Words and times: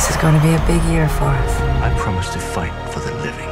This 0.00 0.10
is 0.10 0.22
going 0.22 0.34
to 0.34 0.40
be 0.40 0.54
a 0.54 0.66
big 0.66 0.82
year 0.92 1.08
for 1.08 1.24
us. 1.24 1.60
I 1.60 1.94
promise 1.98 2.32
to 2.32 2.38
fight 2.38 2.72
for 2.90 3.00
the 3.00 3.14
living. 3.14 3.48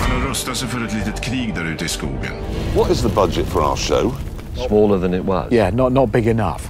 Han 0.00 0.20
har 0.20 0.28
rustat 0.28 0.56
sig 0.56 0.68
för 0.68 0.84
ett 0.84 0.92
litet 0.92 1.20
krig 1.20 1.54
där 1.54 1.64
ute 1.64 1.84
i 1.84 1.88
skogen. 1.88 2.32
What 2.76 2.90
is 2.90 3.02
the 3.02 3.08
budget 3.08 3.46
for 3.46 3.62
our 3.62 3.76
show? 3.76 4.14
Smaller 4.68 5.00
than 5.00 5.14
it 5.14 5.24
was. 5.24 5.52
Yeah, 5.52 5.74
not, 5.74 5.92
not 5.92 6.10
big 6.10 6.26
enough. 6.28 6.62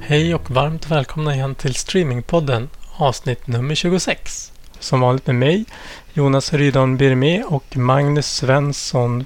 Hej 0.00 0.34
och 0.34 0.50
varmt 0.50 0.90
välkomna 0.90 1.34
igen 1.34 1.54
till 1.54 1.74
Streamingpodden 1.74 2.68
avsnitt 2.96 3.46
nummer 3.46 3.74
26. 3.74 4.52
Som 4.78 5.00
vanligt 5.00 5.26
med 5.26 5.36
mig, 5.36 5.64
Jonas 6.12 6.52
Rydon 6.52 6.96
Birme 6.96 7.42
och 7.42 7.76
Magnus 7.76 8.26
Svensson. 8.26 9.24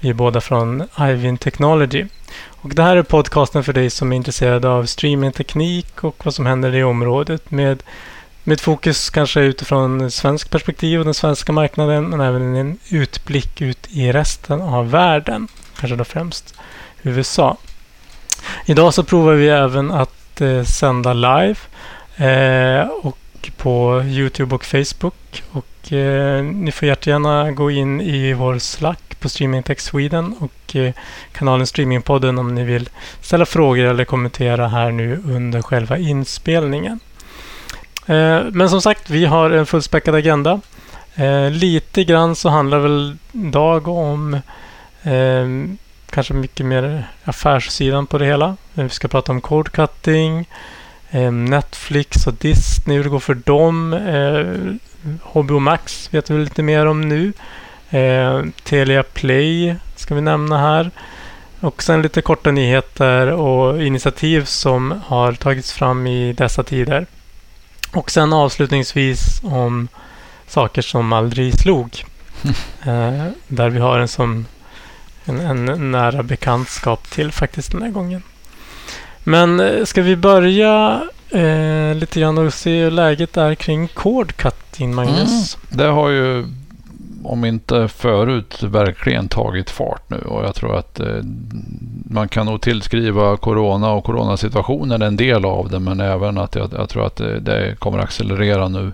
Vi 0.00 0.08
är 0.08 0.14
båda 0.14 0.40
från 0.40 0.88
Ivin 1.00 1.38
Technology. 1.38 2.06
Och 2.66 2.74
det 2.74 2.82
här 2.82 2.96
är 2.96 3.02
podcasten 3.02 3.64
för 3.64 3.72
dig 3.72 3.90
som 3.90 4.12
är 4.12 4.16
intresserad 4.16 4.64
av 4.64 4.86
streamingteknik 4.86 6.04
och 6.04 6.24
vad 6.24 6.34
som 6.34 6.46
händer 6.46 6.74
i 6.74 6.84
området 6.84 7.50
med, 7.50 7.82
med 8.44 8.60
fokus 8.60 9.10
kanske 9.10 9.40
utifrån 9.40 10.10
svensk 10.10 10.50
perspektiv 10.50 10.98
och 10.98 11.04
den 11.04 11.14
svenska 11.14 11.52
marknaden 11.52 12.08
men 12.08 12.20
även 12.20 12.54
en 12.54 12.78
utblick 12.88 13.60
ut 13.60 13.86
i 13.90 14.12
resten 14.12 14.60
av 14.60 14.90
världen. 14.90 15.48
Kanske 15.78 15.96
då 15.96 16.04
främst 16.04 16.54
USA. 17.02 17.56
Idag 18.66 18.94
så 18.94 19.04
provar 19.04 19.32
vi 19.32 19.48
även 19.48 19.90
att 19.90 20.40
eh, 20.40 20.62
sända 20.62 21.12
live 21.12 21.56
eh, 22.16 22.88
och 22.88 23.18
på 23.56 24.02
Youtube 24.06 24.54
och 24.54 24.64
Facebook. 24.64 25.42
Och 25.52 25.92
eh, 25.92 26.44
ni 26.44 26.72
får 26.72 26.88
jättegärna 26.88 27.50
gå 27.50 27.70
in 27.70 28.00
i 28.00 28.32
vår 28.32 28.58
Slack 28.58 29.20
på 29.20 29.28
Streaming 29.28 29.62
Tech 29.62 29.80
Sweden 29.80 30.34
och 30.38 30.76
eh, 30.76 30.92
kanalen 31.32 31.66
Streamingpodden 31.66 32.38
om 32.38 32.54
ni 32.54 32.64
vill 32.64 32.88
ställa 33.20 33.46
frågor 33.46 33.84
eller 33.84 34.04
kommentera 34.04 34.68
här 34.68 34.90
nu 34.90 35.22
under 35.26 35.62
själva 35.62 35.98
inspelningen. 35.98 37.00
Eh, 38.06 38.42
men 38.52 38.70
som 38.70 38.82
sagt, 38.82 39.10
vi 39.10 39.24
har 39.24 39.50
en 39.50 39.66
fullspäckad 39.66 40.14
agenda. 40.14 40.60
Eh, 41.14 41.50
lite 41.50 42.04
grann 42.04 42.36
så 42.36 42.48
handlar 42.48 42.78
väl 42.78 43.16
dag 43.32 43.88
om 43.88 44.34
eh, 45.02 45.46
kanske 46.10 46.34
mycket 46.34 46.66
mer 46.66 47.08
affärssidan 47.24 48.06
på 48.06 48.18
det 48.18 48.26
hela. 48.26 48.56
Vi 48.74 48.88
ska 48.88 49.08
prata 49.08 49.32
om 49.32 49.40
cord 49.40 49.72
cutting, 49.72 50.48
Netflix 51.10 52.26
och 52.26 52.34
Disney, 52.34 52.96
hur 52.96 53.04
det 53.04 53.10
går 53.10 53.20
för 53.20 53.34
dem. 53.34 53.92
Eh, 53.92 54.74
HBO 55.22 55.58
Max 55.58 56.14
vet 56.14 56.30
vi 56.30 56.38
lite 56.38 56.62
mer 56.62 56.86
om 56.86 57.00
nu. 57.00 57.32
Eh, 57.90 58.42
Telia 58.62 59.02
Play 59.02 59.76
ska 59.96 60.14
vi 60.14 60.20
nämna 60.20 60.58
här. 60.58 60.90
Och 61.60 61.82
sen 61.82 62.02
lite 62.02 62.22
korta 62.22 62.50
nyheter 62.50 63.26
och 63.26 63.82
initiativ 63.82 64.44
som 64.44 65.02
har 65.06 65.32
tagits 65.32 65.72
fram 65.72 66.06
i 66.06 66.32
dessa 66.32 66.62
tider. 66.62 67.06
Och 67.92 68.10
sen 68.10 68.32
avslutningsvis 68.32 69.40
om 69.42 69.88
saker 70.46 70.82
som 70.82 71.12
aldrig 71.12 71.60
slog. 71.60 72.04
Eh, 72.86 73.26
där 73.48 73.70
vi 73.70 73.78
har 73.78 73.98
en 73.98 74.08
som 74.08 74.46
en, 75.24 75.40
en 75.40 75.90
nära 75.92 76.22
bekantskap 76.22 77.10
till 77.10 77.32
faktiskt 77.32 77.72
den 77.72 77.82
här 77.82 77.90
gången. 77.90 78.22
Men 79.28 79.60
eh, 79.60 79.84
ska 79.84 80.02
vi 80.02 80.16
börja 80.16 81.02
eh, 81.30 81.94
lite 81.94 82.20
grann 82.20 82.38
och 82.38 82.54
se 82.54 82.82
hur 82.82 82.90
läget 82.90 83.36
är 83.36 83.54
kring 83.54 83.88
cord 83.88 84.36
cutting, 84.36 84.94
Magnus? 84.94 85.58
Mm. 85.70 85.78
Det 85.78 85.90
har 85.92 86.08
ju, 86.08 86.44
om 87.24 87.44
inte 87.44 87.88
förut, 87.88 88.62
verkligen 88.62 89.28
tagit 89.28 89.70
fart 89.70 90.10
nu 90.10 90.16
och 90.16 90.44
jag 90.44 90.54
tror 90.54 90.76
att 90.76 91.00
eh, 91.00 91.20
man 92.10 92.28
kan 92.28 92.46
nog 92.46 92.60
tillskriva 92.60 93.36
corona 93.36 93.92
och 93.92 94.04
coronasituationen 94.04 95.02
en 95.02 95.16
del 95.16 95.44
av 95.44 95.70
det, 95.70 95.78
men 95.78 96.00
även 96.00 96.38
att 96.38 96.54
jag, 96.54 96.72
jag 96.72 96.88
tror 96.88 97.06
att 97.06 97.16
det, 97.16 97.40
det 97.40 97.76
kommer 97.78 97.98
accelerera 97.98 98.68
nu. 98.68 98.92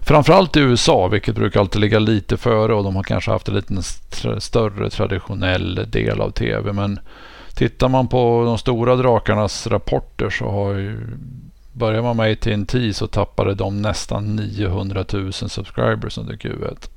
Framförallt 0.00 0.56
i 0.56 0.60
USA, 0.60 1.08
vilket 1.08 1.34
brukar 1.34 1.60
alltid 1.60 1.80
ligga 1.80 1.98
lite 1.98 2.36
före 2.36 2.74
och 2.74 2.84
de 2.84 2.96
har 2.96 3.02
kanske 3.02 3.30
haft 3.30 3.48
en 3.48 3.54
lite 3.54 3.82
större 4.38 4.90
traditionell 4.90 5.86
del 5.90 6.20
av 6.20 6.30
tv. 6.30 6.72
Men 6.72 6.98
tittar 7.56 7.88
man 7.88 8.08
på 8.08 8.44
de 8.44 8.58
stora 8.58 8.96
drakarnas 8.96 9.66
rapporter 9.66 10.30
så 10.30 10.50
har 10.50 10.74
ju 10.74 11.00
Börjar 11.72 12.02
man 12.02 12.16
med 12.16 12.32
AT&T 12.32 12.92
så 12.92 13.06
tappade 13.06 13.54
de 13.54 13.82
nästan 13.82 14.36
900 14.36 15.04
000 15.12 15.32
subscribers 15.32 16.18
under 16.18 16.34
Q1 16.34 16.88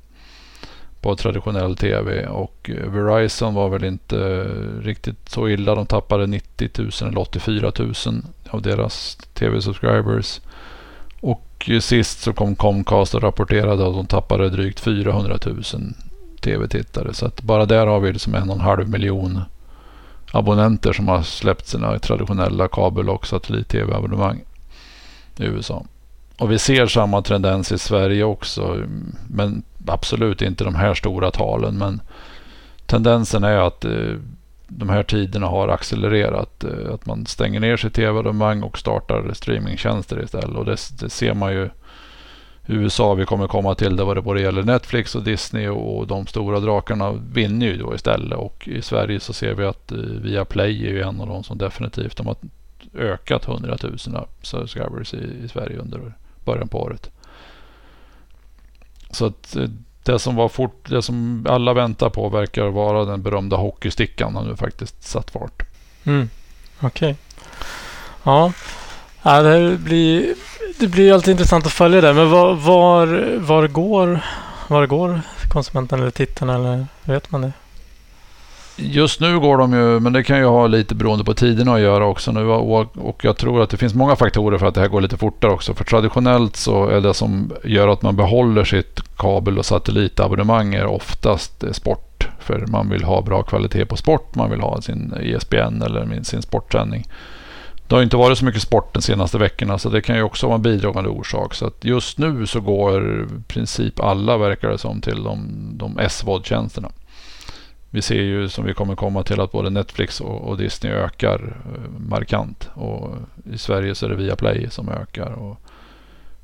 på 1.00 1.16
traditionell 1.16 1.76
tv 1.76 2.26
och 2.26 2.70
Verizon 2.86 3.54
var 3.54 3.68
väl 3.68 3.84
inte 3.84 4.44
riktigt 4.82 5.28
så 5.28 5.48
illa. 5.48 5.74
De 5.74 5.86
tappade 5.86 6.26
90 6.26 6.70
000 6.78 6.90
eller 7.00 7.18
84 7.18 7.72
000 7.78 7.94
av 8.50 8.62
deras 8.62 9.18
tv-subscribers. 9.34 10.40
Och 11.20 11.70
sist 11.80 12.20
så 12.20 12.32
kom 12.32 12.54
Comcast 12.54 13.14
och 13.14 13.22
rapporterade 13.22 13.86
att 13.86 13.94
de 13.94 14.06
tappade 14.06 14.50
drygt 14.50 14.80
400 14.80 15.38
000 15.46 15.62
tv-tittare. 16.40 17.14
Så 17.14 17.26
att 17.26 17.42
bara 17.42 17.66
där 17.66 17.86
har 17.86 18.00
vi 18.00 18.12
liksom 18.12 18.34
en 18.34 18.48
och 18.50 18.56
en 18.56 18.60
halv 18.60 18.88
miljon 18.88 19.40
abonnenter 20.32 20.92
som 20.92 21.08
har 21.08 21.22
släppt 21.22 21.66
sina 21.66 21.98
traditionella 21.98 22.68
kabel 22.68 23.10
och 23.10 23.26
satellit-tv-abonnemang 23.26 24.40
i 25.36 25.44
USA. 25.44 25.84
Och 26.38 26.50
vi 26.50 26.58
ser 26.58 26.86
samma 26.86 27.22
tendens 27.22 27.72
i 27.72 27.78
Sverige 27.78 28.24
också. 28.24 28.84
Men 29.28 29.62
absolut 29.86 30.42
inte 30.42 30.64
de 30.64 30.74
här 30.74 30.94
stora 30.94 31.30
talen. 31.30 31.78
Men 31.78 32.00
tendensen 32.86 33.44
är 33.44 33.56
att 33.56 33.84
eh, 33.84 34.14
de 34.68 34.88
här 34.88 35.02
tiderna 35.02 35.46
har 35.46 35.68
accelererat. 35.68 36.64
Eh, 36.64 36.94
att 36.94 37.06
man 37.06 37.26
stänger 37.26 37.60
ner 37.60 37.76
sitt 37.76 37.94
tv-abonnemang 37.94 38.62
och 38.62 38.78
startar 38.78 39.32
streamingtjänster 39.32 40.22
istället. 40.24 40.56
Och 40.56 40.64
det, 40.64 40.76
det, 41.00 41.10
ser 41.10 41.34
man 41.34 41.52
ju 41.52 41.70
USA. 42.70 43.14
Vi 43.14 43.24
kommer 43.24 43.46
komma 43.46 43.74
till 43.74 43.96
det 43.96 44.04
vad 44.04 44.16
det 44.16 44.22
både 44.22 44.40
gäller 44.40 44.62
Netflix 44.62 45.14
och 45.14 45.22
Disney 45.22 45.68
och 45.68 46.06
de 46.06 46.26
stora 46.26 46.60
drakarna 46.60 47.12
vinner 47.12 47.66
ju 47.66 47.76
då 47.76 47.94
istället. 47.94 48.38
Och 48.38 48.68
i 48.68 48.82
Sverige 48.82 49.20
så 49.20 49.32
ser 49.32 49.54
vi 49.54 49.64
att 49.64 49.92
eh, 49.92 49.98
Viaplay 49.98 50.86
är 50.86 50.90
ju 50.90 51.02
en 51.02 51.20
av 51.20 51.26
de 51.26 51.44
som 51.44 51.58
definitivt 51.58 52.16
de 52.16 52.26
har 52.26 52.36
ökat 52.94 53.48
100 53.48 53.76
000 53.82 53.98
subscribers 54.42 55.14
i, 55.14 55.44
i 55.44 55.48
Sverige 55.48 55.78
under 55.78 56.12
början 56.44 56.68
på 56.68 56.82
året. 56.82 57.10
Så 59.10 59.26
att 59.26 59.56
eh, 59.56 59.68
det 60.02 60.18
som 60.18 60.36
var 60.36 60.48
fort, 60.48 60.88
det 60.88 61.02
som 61.02 61.46
alla 61.48 61.74
väntar 61.74 62.10
på 62.10 62.28
verkar 62.28 62.66
vara 62.66 63.04
den 63.04 63.22
berömda 63.22 63.56
hockeystickan 63.56 64.36
har 64.36 64.44
nu 64.44 64.56
faktiskt 64.56 65.02
satt 65.02 65.30
fart. 65.30 65.62
Mm. 66.04 66.28
Okej. 66.80 66.88
Okay. 66.88 67.14
Ja 68.24 68.52
ja, 69.22 69.42
det 69.42 69.78
blir, 69.78 70.34
det 70.78 70.88
blir 70.88 71.12
alltid 71.12 71.32
intressant 71.32 71.66
att 71.66 71.72
följa 71.72 72.00
det. 72.00 72.12
Men 72.12 72.30
var, 72.30 72.54
var, 72.54 73.36
var, 73.38 73.68
går, 73.68 74.20
var 74.68 74.86
går 74.86 75.20
konsumenten 75.48 76.00
eller 76.00 76.10
tittarna? 76.10 76.54
Eller 76.54 76.86
vet 77.04 77.30
man 77.30 77.40
det? 77.40 77.52
Just 78.82 79.20
nu 79.20 79.40
går 79.40 79.58
de 79.58 79.72
ju, 79.72 80.00
men 80.00 80.12
det 80.12 80.22
kan 80.22 80.38
ju 80.38 80.44
ha 80.44 80.66
lite 80.66 80.94
beroende 80.94 81.24
på 81.24 81.34
tiderna 81.34 81.74
att 81.74 81.80
göra 81.80 82.06
också 82.06 82.32
nu 82.32 82.46
och 82.46 83.24
jag 83.24 83.36
tror 83.36 83.62
att 83.62 83.70
det 83.70 83.76
finns 83.76 83.94
många 83.94 84.16
faktorer 84.16 84.58
för 84.58 84.66
att 84.66 84.74
det 84.74 84.80
här 84.80 84.88
går 84.88 85.00
lite 85.00 85.16
fortare 85.16 85.52
också. 85.52 85.74
För 85.74 85.84
traditionellt 85.84 86.56
så 86.56 86.88
är 86.88 87.00
det 87.00 87.14
som 87.14 87.52
gör 87.64 87.88
att 87.88 88.02
man 88.02 88.16
behåller 88.16 88.64
sitt 88.64 89.00
kabel 89.16 89.58
och 89.58 89.66
satellitabonnemang 89.66 90.74
är 90.74 90.86
oftast 90.86 91.64
sport. 91.74 92.28
För 92.38 92.66
man 92.66 92.90
vill 92.90 93.04
ha 93.04 93.22
bra 93.22 93.42
kvalitet 93.42 93.86
på 93.86 93.96
sport, 93.96 94.34
man 94.34 94.50
vill 94.50 94.60
ha 94.60 94.82
sin 94.82 95.14
ESPN 95.22 95.82
eller 95.82 96.22
sin 96.22 96.42
sportsändning. 96.42 97.06
Det 97.90 97.96
har 97.96 98.02
inte 98.02 98.16
varit 98.16 98.38
så 98.38 98.44
mycket 98.44 98.62
sport 98.62 98.94
de 98.94 99.02
senaste 99.02 99.38
veckorna 99.38 99.78
så 99.78 99.88
det 99.88 100.00
kan 100.00 100.16
ju 100.16 100.22
också 100.22 100.46
vara 100.46 100.56
en 100.56 100.62
bidragande 100.62 101.10
orsak. 101.10 101.54
Så 101.54 101.66
att 101.66 101.84
just 101.84 102.18
nu 102.18 102.46
så 102.46 102.60
går 102.60 103.22
i 103.22 103.42
princip 103.48 104.00
alla 104.00 104.36
verkar 104.36 104.68
det 104.68 104.78
som 104.78 105.00
till 105.00 105.22
de, 105.22 105.48
de 105.74 105.98
SVOD-tjänsterna 106.08 106.92
vi 107.90 108.02
ser 108.02 108.22
ju 108.22 108.48
som 108.48 108.64
vi 108.64 108.74
kommer 108.74 108.96
komma 108.96 109.22
till 109.22 109.40
att 109.40 109.52
både 109.52 109.70
Netflix 109.70 110.20
och, 110.20 110.48
och 110.48 110.58
Disney 110.58 110.92
ökar 110.92 111.56
eh, 111.64 112.00
markant. 112.08 112.68
Och 112.74 113.14
i 113.52 113.58
Sverige 113.58 113.94
så 113.94 114.06
är 114.06 114.10
det 114.10 114.16
Viaplay 114.16 114.70
som 114.70 114.88
ökar. 114.88 115.32
Och 115.32 115.60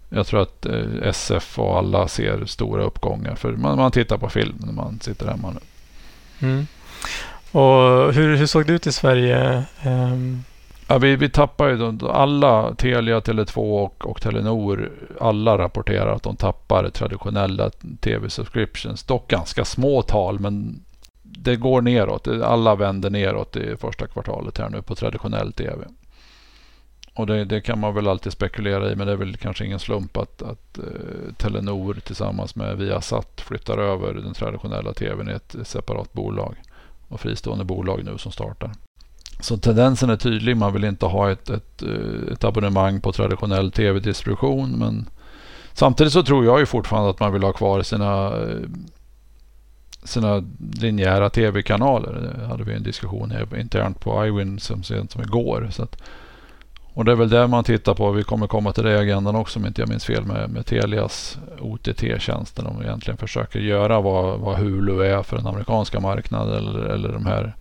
jag 0.09 0.27
tror 0.27 0.43
att 0.43 0.67
eh, 0.67 1.03
SF 1.03 1.59
och 1.59 1.79
alla 1.79 2.09
ser 2.09 2.45
stora 2.45 2.85
uppgångar. 2.85 3.35
För 3.35 3.53
man, 3.53 3.79
man 3.79 3.91
tittar 3.91 4.19
på 4.19 4.29
film 4.29 4.57
när 4.59 4.73
man 4.73 5.01
sitter 5.01 5.27
hemma 5.27 5.51
nu. 5.51 5.61
Mm. 6.49 6.67
Och 7.51 8.13
hur, 8.15 8.37
hur 8.37 8.47
såg 8.47 8.67
det 8.67 8.73
ut 8.73 8.87
i 8.87 8.93
Sverige? 8.93 9.65
Um... 9.85 10.45
Ja, 10.89 10.99
vi, 10.99 11.17
vi 11.17 11.29
tappar 11.29 11.69
ju 11.69 12.09
alla, 12.09 12.75
Telia, 12.75 13.21
Tele2 13.21 13.85
och, 13.85 14.07
och 14.07 14.23
Telenor, 14.23 14.93
alla 15.21 15.59
rapporterar 15.59 16.15
att 16.15 16.23
de 16.23 16.37
tappar 16.37 16.91
traditionella 16.91 17.71
tv-subscriptions. 18.01 19.03
Dock 19.03 19.29
ganska 19.29 19.65
små 19.65 20.03
tal, 20.03 20.41
men 20.41 20.85
det 21.23 21.57
går 21.57 21.83
neråt. 21.83 22.29
Alla 22.29 22.75
vänder 22.75 23.11
neråt 23.11 23.57
i 23.57 23.77
första 23.77 24.07
kvartalet 24.07 24.59
här 24.59 24.71
nu 24.71 24.83
på 24.83 24.95
traditionell 24.95 25.53
tv. 25.53 25.87
Och 27.15 27.27
det, 27.27 27.45
det, 27.45 27.61
kan 27.61 27.81
man 27.81 27.95
väl 27.95 28.09
alltid 28.09 28.33
spekulera 28.33 28.93
i 28.93 28.97
men 28.97 29.07
det 29.07 29.13
är 29.13 29.17
väl 29.17 29.37
kanske 29.37 29.65
ingen 29.67 29.79
slump 29.79 30.17
att, 30.17 30.43
att 30.43 30.79
eh, 30.79 31.35
Telenor 31.37 31.95
tillsammans 31.95 32.57
med 32.57 32.77
Viasat 32.77 33.41
flyttar 33.41 33.79
över 33.79 34.15
den 34.15 34.35
traditionella 34.35 34.93
tvn 34.93 35.31
i 35.31 35.33
ett 35.33 35.57
separat 35.65 36.13
bolag 36.13 36.57
och 37.09 37.21
fristående 37.21 37.65
bolag 37.65 38.05
nu 38.05 38.19
som 38.19 38.33
startar. 38.33 38.71
Så 39.41 39.57
tendensen 39.57 40.11
är 40.11 40.17
tydlig. 40.17 40.57
Man 40.57 40.73
vill 40.73 40.85
inte 40.85 41.07
ha 41.07 41.31
ett, 41.31 41.51
ett, 41.51 41.83
eh, 41.83 42.33
ett 42.33 42.45
abonnemang 42.45 43.01
på 43.01 43.13
traditionell 43.13 43.73
tv-distribution. 43.73 44.79
Men 44.79 45.09
samtidigt 45.73 46.13
så 46.13 46.23
tror 46.23 46.45
jag 46.45 46.61
ju 46.61 46.67
fortfarande 46.67 47.11
att 47.11 47.21
man 47.21 47.33
vill 47.33 47.43
ha 47.43 47.53
kvar 47.53 47.83
sina, 47.83 48.27
eh, 48.27 48.69
sina 50.05 50.45
linjära 50.81 51.31
tv-kanaler. 51.31 52.35
Det 52.39 52.47
hade 52.47 52.65
vi 52.65 52.75
en 52.75 52.83
diskussion 52.83 53.33
internt 53.57 54.01
på 54.01 54.27
iWin 54.27 54.59
som 54.59 54.83
sent 54.83 55.11
som 55.11 55.23
igår. 55.23 55.69
Så 55.71 55.83
att, 55.83 56.03
och 56.95 57.05
det 57.05 57.13
är 57.13 57.17
väl 57.17 57.29
det 57.29 57.47
man 57.47 57.65
tittar 57.65 57.95
på. 57.95 58.11
Vi 58.11 58.25
kommer 58.25 58.47
komma 58.47 58.73
till 58.73 58.85
det 58.85 58.93
i 58.93 58.99
agendan 58.99 59.37
också 59.37 59.59
om 59.59 59.67
inte 59.67 59.83
jag 59.83 59.89
minns 59.89 60.05
fel 60.05 60.25
med, 60.25 60.51
med 60.51 60.67
Telias 60.67 61.39
OTT-tjänster. 61.61 62.63
De 62.63 62.83
egentligen 62.83 63.17
försöker 63.17 63.61
göra 63.61 64.01
vad, 64.01 64.41
vad 64.41 64.59
Hulu 64.59 65.03
är 65.03 65.23
för 65.23 65.37
den 65.37 65.47
amerikanska 65.47 66.01
marknaden 66.01 66.55
eller, 66.55 66.81
eller 66.81 67.13
de 67.13 67.27
här 67.27 67.55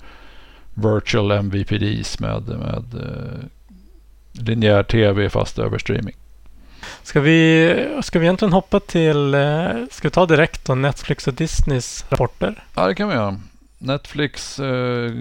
virtual 0.76 1.32
MVPDs 1.32 2.20
med, 2.20 2.48
med 2.48 2.84
eh, 2.94 3.46
linjär 4.32 4.84
tv 4.84 5.30
fast 5.30 5.60
över 5.60 5.78
streaming. 5.78 6.16
Ska 7.04 7.20
vi, 7.20 8.00
ska 8.02 8.20
vi 8.20 8.26
egentligen 8.26 8.54
hoppa 8.54 8.80
till, 8.80 9.34
eh, 9.34 9.70
ska 9.92 10.08
vi 10.08 10.10
ta 10.10 10.26
direkt 10.26 10.66
då 10.66 10.76
Netflix 10.76 11.28
och 11.28 11.34
Disneys 11.34 12.06
rapporter? 12.10 12.64
Ja, 12.76 12.88
det 12.88 12.96
kan 12.96 13.10
vi 13.10 13.16
göra. 13.16 13.40
Netflix, 13.78 14.60
eh, 14.60 15.12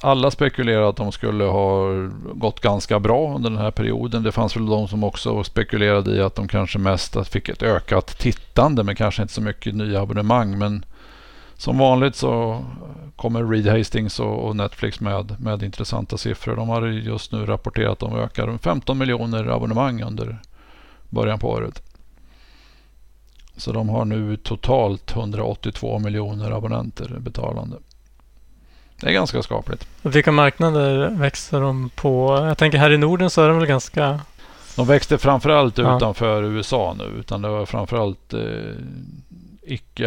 alla 0.00 0.30
spekulerar 0.30 0.88
att 0.88 0.96
de 0.96 1.12
skulle 1.12 1.44
ha 1.44 1.88
gått 2.34 2.60
ganska 2.60 3.00
bra 3.00 3.34
under 3.34 3.50
den 3.50 3.58
här 3.58 3.70
perioden. 3.70 4.22
Det 4.22 4.32
fanns 4.32 4.56
väl 4.56 4.66
de 4.66 4.88
som 4.88 5.04
också 5.04 5.44
spekulerade 5.44 6.16
i 6.16 6.20
att 6.20 6.34
de 6.34 6.48
kanske 6.48 6.78
mest 6.78 7.28
fick 7.28 7.48
ett 7.48 7.62
ökat 7.62 8.18
tittande 8.18 8.82
men 8.82 8.96
kanske 8.96 9.22
inte 9.22 9.34
så 9.34 9.40
mycket 9.40 9.74
nya 9.74 10.00
abonnemang. 10.00 10.58
Men 10.58 10.84
som 11.56 11.78
vanligt 11.78 12.16
så 12.16 12.64
kommer 13.16 13.44
Reed 13.44 13.66
Hastings 13.66 14.20
och 14.20 14.56
Netflix 14.56 15.00
med, 15.00 15.40
med 15.40 15.62
intressanta 15.62 16.18
siffror. 16.18 16.56
De 16.56 16.68
har 16.68 16.86
just 16.86 17.32
nu 17.32 17.46
rapporterat 17.46 17.92
att 17.92 17.98
de 17.98 18.18
ökar 18.18 18.58
15 18.58 18.98
miljoner 18.98 19.46
abonnemang 19.46 20.02
under 20.02 20.38
början 21.08 21.38
på 21.38 21.50
året. 21.50 21.82
Så 23.56 23.72
de 23.72 23.88
har 23.88 24.04
nu 24.04 24.36
totalt 24.36 25.16
182 25.16 25.98
miljoner 25.98 26.50
abonnenter 26.50 27.16
betalande. 27.18 27.76
Det 29.00 29.06
är 29.06 29.12
ganska 29.12 29.42
skapligt. 29.42 29.88
Vilka 30.02 30.32
marknader 30.32 31.10
växer 31.10 31.60
de 31.60 31.90
på? 31.94 32.38
Jag 32.46 32.58
tänker 32.58 32.78
här 32.78 32.92
i 32.92 32.98
Norden 32.98 33.30
så 33.30 33.42
är 33.42 33.48
de 33.48 33.58
väl 33.58 33.66
ganska... 33.66 34.20
De 34.76 34.86
växte 34.86 35.18
framförallt 35.18 35.78
ja. 35.78 35.96
utanför 35.96 36.42
USA 36.42 36.94
nu. 36.98 37.04
Utan 37.04 37.42
det 37.42 37.48
var 37.48 37.66
framförallt 37.66 38.34
eh, 38.34 38.40
icke... 39.66 40.02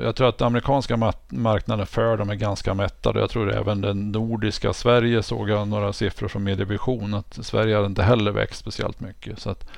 Jag 0.00 0.16
tror 0.16 0.28
att 0.28 0.38
den 0.38 0.46
amerikanska 0.46 1.12
marknaden 1.28 1.86
för 1.86 2.16
dem 2.16 2.30
är 2.30 2.34
ganska 2.34 2.74
mättade. 2.74 3.20
Jag 3.20 3.30
tror 3.30 3.52
även 3.52 3.80
den 3.80 4.12
nordiska. 4.12 4.72
Sverige 4.72 5.22
såg 5.22 5.50
jag 5.50 5.68
några 5.68 5.92
siffror 5.92 6.28
från 6.28 6.44
Medievision 6.44 7.14
att 7.14 7.38
Sverige 7.42 7.74
hade 7.74 7.86
inte 7.86 8.02
heller 8.02 8.30
växt 8.30 8.60
speciellt 8.60 9.00
mycket. 9.00 9.38
Så 9.38 9.50
att 9.50 9.68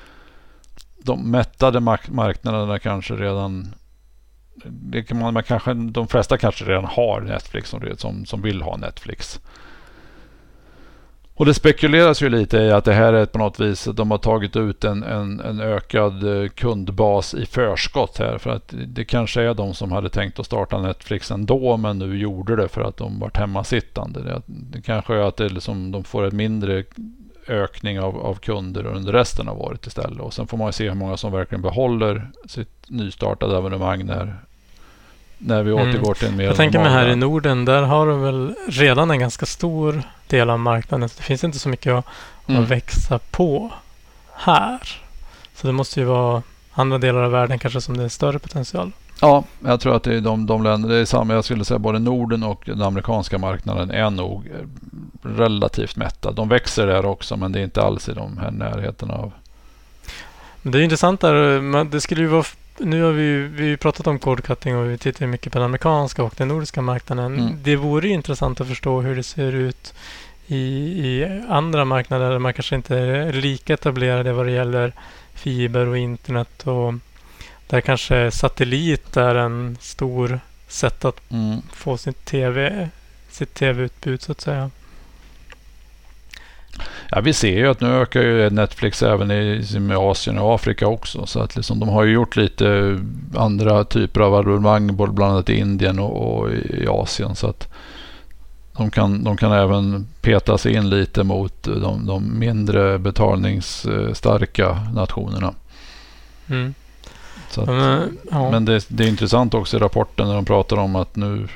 de 1.03 1.31
mättade 1.31 1.79
marknaderna 1.79 2.79
kanske 2.79 3.13
redan 3.13 3.75
det 4.65 5.03
kan 5.03 5.19
man, 5.19 5.33
man 5.33 5.43
kanske, 5.43 5.73
de 5.73 6.07
flesta 6.07 6.37
kanske 6.37 6.65
redan 6.65 6.85
har 6.85 7.21
Netflix 7.21 7.69
som, 7.69 7.95
som, 7.97 8.25
som 8.25 8.41
vill 8.41 8.61
ha 8.61 8.77
Netflix. 8.77 9.41
Och 11.35 11.45
det 11.45 11.53
spekuleras 11.53 12.21
ju 12.21 12.29
lite 12.29 12.57
i 12.57 12.71
att 12.71 12.85
det 12.85 12.93
här 12.93 13.13
är 13.13 13.25
på 13.25 13.37
något 13.37 13.59
vis 13.59 13.87
att 13.87 13.95
de 13.95 14.11
har 14.11 14.17
tagit 14.17 14.55
ut 14.55 14.83
en, 14.83 15.03
en, 15.03 15.39
en, 15.39 15.59
ökad 15.59 16.43
eh, 16.43 16.49
kundbas 16.49 17.33
i 17.33 17.45
förskott 17.45 18.17
här. 18.17 18.37
För 18.37 18.49
att 18.49 18.73
det 18.87 19.05
kanske 19.05 19.41
är 19.41 19.53
de 19.53 19.73
som 19.73 19.91
hade 19.91 20.09
tänkt 20.09 20.39
att 20.39 20.45
starta 20.45 20.81
Netflix 20.81 21.31
ändå 21.31 21.77
men 21.77 21.99
nu 21.99 22.17
gjorde 22.17 22.55
det 22.55 22.67
för 22.67 22.81
att 22.81 22.97
de 22.97 23.19
varit 23.19 23.37
hemmasittande. 23.37 24.23
Det, 24.23 24.41
det 24.45 24.81
kanske 24.81 25.15
är 25.15 25.19
att 25.19 25.37
det 25.37 25.49
liksom, 25.49 25.91
de 25.91 26.03
får 26.03 26.23
en 26.25 26.37
mindre 26.37 26.83
ökning 27.47 27.99
av, 27.99 28.17
av 28.17 28.35
kunder 28.35 28.85
under 28.85 29.13
resten 29.13 29.47
av 29.47 29.61
året 29.61 29.87
istället. 29.87 30.19
Och 30.19 30.33
sen 30.33 30.47
får 30.47 30.57
man 30.57 30.73
se 30.73 30.89
hur 30.89 30.95
många 30.95 31.17
som 31.17 31.31
verkligen 31.31 31.61
behåller 31.61 32.31
sitt 32.45 32.85
nystartade 32.87 33.57
abonnemang 33.57 34.05
när, 34.05 34.39
när 35.37 35.63
vi 35.63 35.71
mm. 35.71 35.89
återgår 35.89 36.13
till 36.13 36.27
en 36.27 36.37
mer 36.37 36.45
Jag 36.45 36.55
tänker 36.55 36.79
mig 36.79 36.91
här 36.91 37.09
i 37.09 37.15
Norden, 37.15 37.65
där 37.65 37.81
har 37.81 38.07
du 38.07 38.17
väl 38.17 38.55
redan 38.67 39.11
en 39.11 39.19
ganska 39.19 39.45
stor 39.45 40.03
del 40.27 40.49
av 40.49 40.59
marknaden. 40.59 41.09
Så 41.09 41.17
det 41.17 41.23
finns 41.23 41.43
inte 41.43 41.59
så 41.59 41.69
mycket 41.69 41.93
att, 41.93 42.05
mm. 42.47 42.63
att 42.63 42.69
växa 42.69 43.19
på 43.19 43.71
här. 44.33 44.79
Så 45.55 45.67
det 45.67 45.73
måste 45.73 45.99
ju 45.99 46.05
vara 46.05 46.43
andra 46.73 46.97
delar 46.97 47.23
av 47.23 47.31
världen 47.31 47.59
kanske 47.59 47.81
som 47.81 47.97
det 47.97 48.03
är 48.03 48.09
större 48.09 48.39
potential. 48.39 48.91
Ja, 49.21 49.43
jag 49.65 49.79
tror 49.79 49.95
att 49.95 50.03
det 50.03 50.15
är 50.15 50.21
de, 50.21 50.45
de 50.45 50.63
länder, 50.63 50.89
det 50.89 50.95
är 50.95 51.05
samma, 51.05 51.33
jag 51.33 51.45
skulle 51.45 51.65
säga 51.65 51.79
både 51.79 51.99
Norden 51.99 52.43
och 52.43 52.63
den 52.65 52.81
amerikanska 52.81 53.37
marknaden 53.37 53.91
är 53.91 54.09
nog 54.09 54.51
relativt 55.21 55.95
mättad. 55.95 56.35
De 56.35 56.49
växer 56.49 56.87
där 56.87 57.05
också 57.05 57.37
men 57.37 57.51
det 57.51 57.59
är 57.59 57.63
inte 57.63 57.81
alls 57.81 58.09
i 58.09 58.13
de 58.13 58.37
här 58.37 58.51
närheten 58.51 59.11
av. 59.11 59.31
Det 60.61 60.77
är 60.77 60.81
intressant 60.81 61.21
där, 61.21 61.83
det 61.83 62.01
skulle 62.01 62.21
ju 62.21 62.27
vara 62.27 62.43
nu 62.77 63.03
har 63.03 63.11
vi, 63.11 63.37
vi 63.37 63.77
pratat 63.77 64.07
om 64.07 64.19
cord 64.19 64.43
cutting 64.43 64.77
och 64.77 64.89
vi 64.89 64.97
tittar 64.97 65.27
mycket 65.27 65.53
på 65.53 65.59
den 65.59 65.65
amerikanska 65.65 66.23
och 66.23 66.33
den 66.37 66.47
nordiska 66.47 66.81
marknaden. 66.81 67.39
Mm. 67.39 67.59
Det 67.63 67.75
vore 67.75 68.07
intressant 68.07 68.61
att 68.61 68.67
förstå 68.67 69.01
hur 69.01 69.15
det 69.15 69.23
ser 69.23 69.51
ut 69.51 69.93
i, 70.47 70.57
i 70.57 71.41
andra 71.49 71.85
marknader 71.85 72.31
där 72.31 72.39
man 72.39 72.53
kanske 72.53 72.75
inte 72.75 72.97
är 72.97 73.33
lika 73.33 73.73
etablerade 73.73 74.33
vad 74.33 74.45
det 74.45 74.51
gäller 74.51 74.93
fiber 75.33 75.87
och 75.87 75.97
internet 75.97 76.67
och 76.67 76.93
där 77.67 77.81
kanske 77.81 78.31
satellit 78.31 79.17
är 79.17 79.35
en 79.35 79.77
stor 79.81 80.39
sätt 80.67 81.05
att 81.05 81.31
mm. 81.31 81.61
få 81.73 81.97
sin 81.97 82.13
TV, 82.13 82.89
sitt 83.29 83.53
tv-utbud 83.53 84.21
så 84.21 84.31
att 84.31 84.41
säga. 84.41 84.71
Ja, 87.15 87.21
vi 87.21 87.33
ser 87.33 87.57
ju 87.57 87.69
att 87.69 87.81
nu 87.81 87.87
ökar 87.87 88.21
ju 88.21 88.49
Netflix 88.49 89.03
även 89.03 89.31
i 89.31 89.79
med 89.79 89.97
Asien 89.97 90.37
och 90.37 90.55
Afrika 90.55 90.87
också. 90.87 91.25
Så 91.25 91.39
att 91.39 91.55
liksom, 91.55 91.79
de 91.79 91.89
har 91.89 92.03
ju 92.03 92.13
gjort 92.13 92.35
lite 92.35 92.99
andra 93.35 93.83
typer 93.83 94.21
av 94.21 94.35
abonnemang, 94.35 94.95
både 94.95 95.11
bland 95.11 95.31
annat 95.31 95.49
i 95.49 95.59
Indien 95.59 95.99
och, 95.99 96.41
och 96.41 96.51
i 96.51 96.87
Asien. 96.89 97.35
Så 97.35 97.47
att 97.47 97.67
de 98.77 98.91
kan, 98.91 99.23
de 99.23 99.37
kan 99.37 99.51
även 99.51 100.07
peta 100.21 100.57
sig 100.57 100.73
in 100.73 100.89
lite 100.89 101.23
mot 101.23 101.63
de, 101.63 102.05
de 102.05 102.39
mindre 102.39 102.99
betalningsstarka 102.99 104.87
nationerna. 104.93 105.53
Mm. 106.47 106.73
Att, 107.57 107.67
men, 107.67 108.17
ja. 108.31 108.51
men 108.51 108.65
det, 108.65 108.85
det, 108.87 109.03
är 109.03 109.07
intressant 109.07 109.53
också 109.53 109.77
i 109.77 109.79
rapporten 109.79 110.27
när 110.27 110.35
de 110.35 110.45
pratar 110.45 110.77
om 110.77 110.95
att 110.95 111.15
nu 111.15 111.47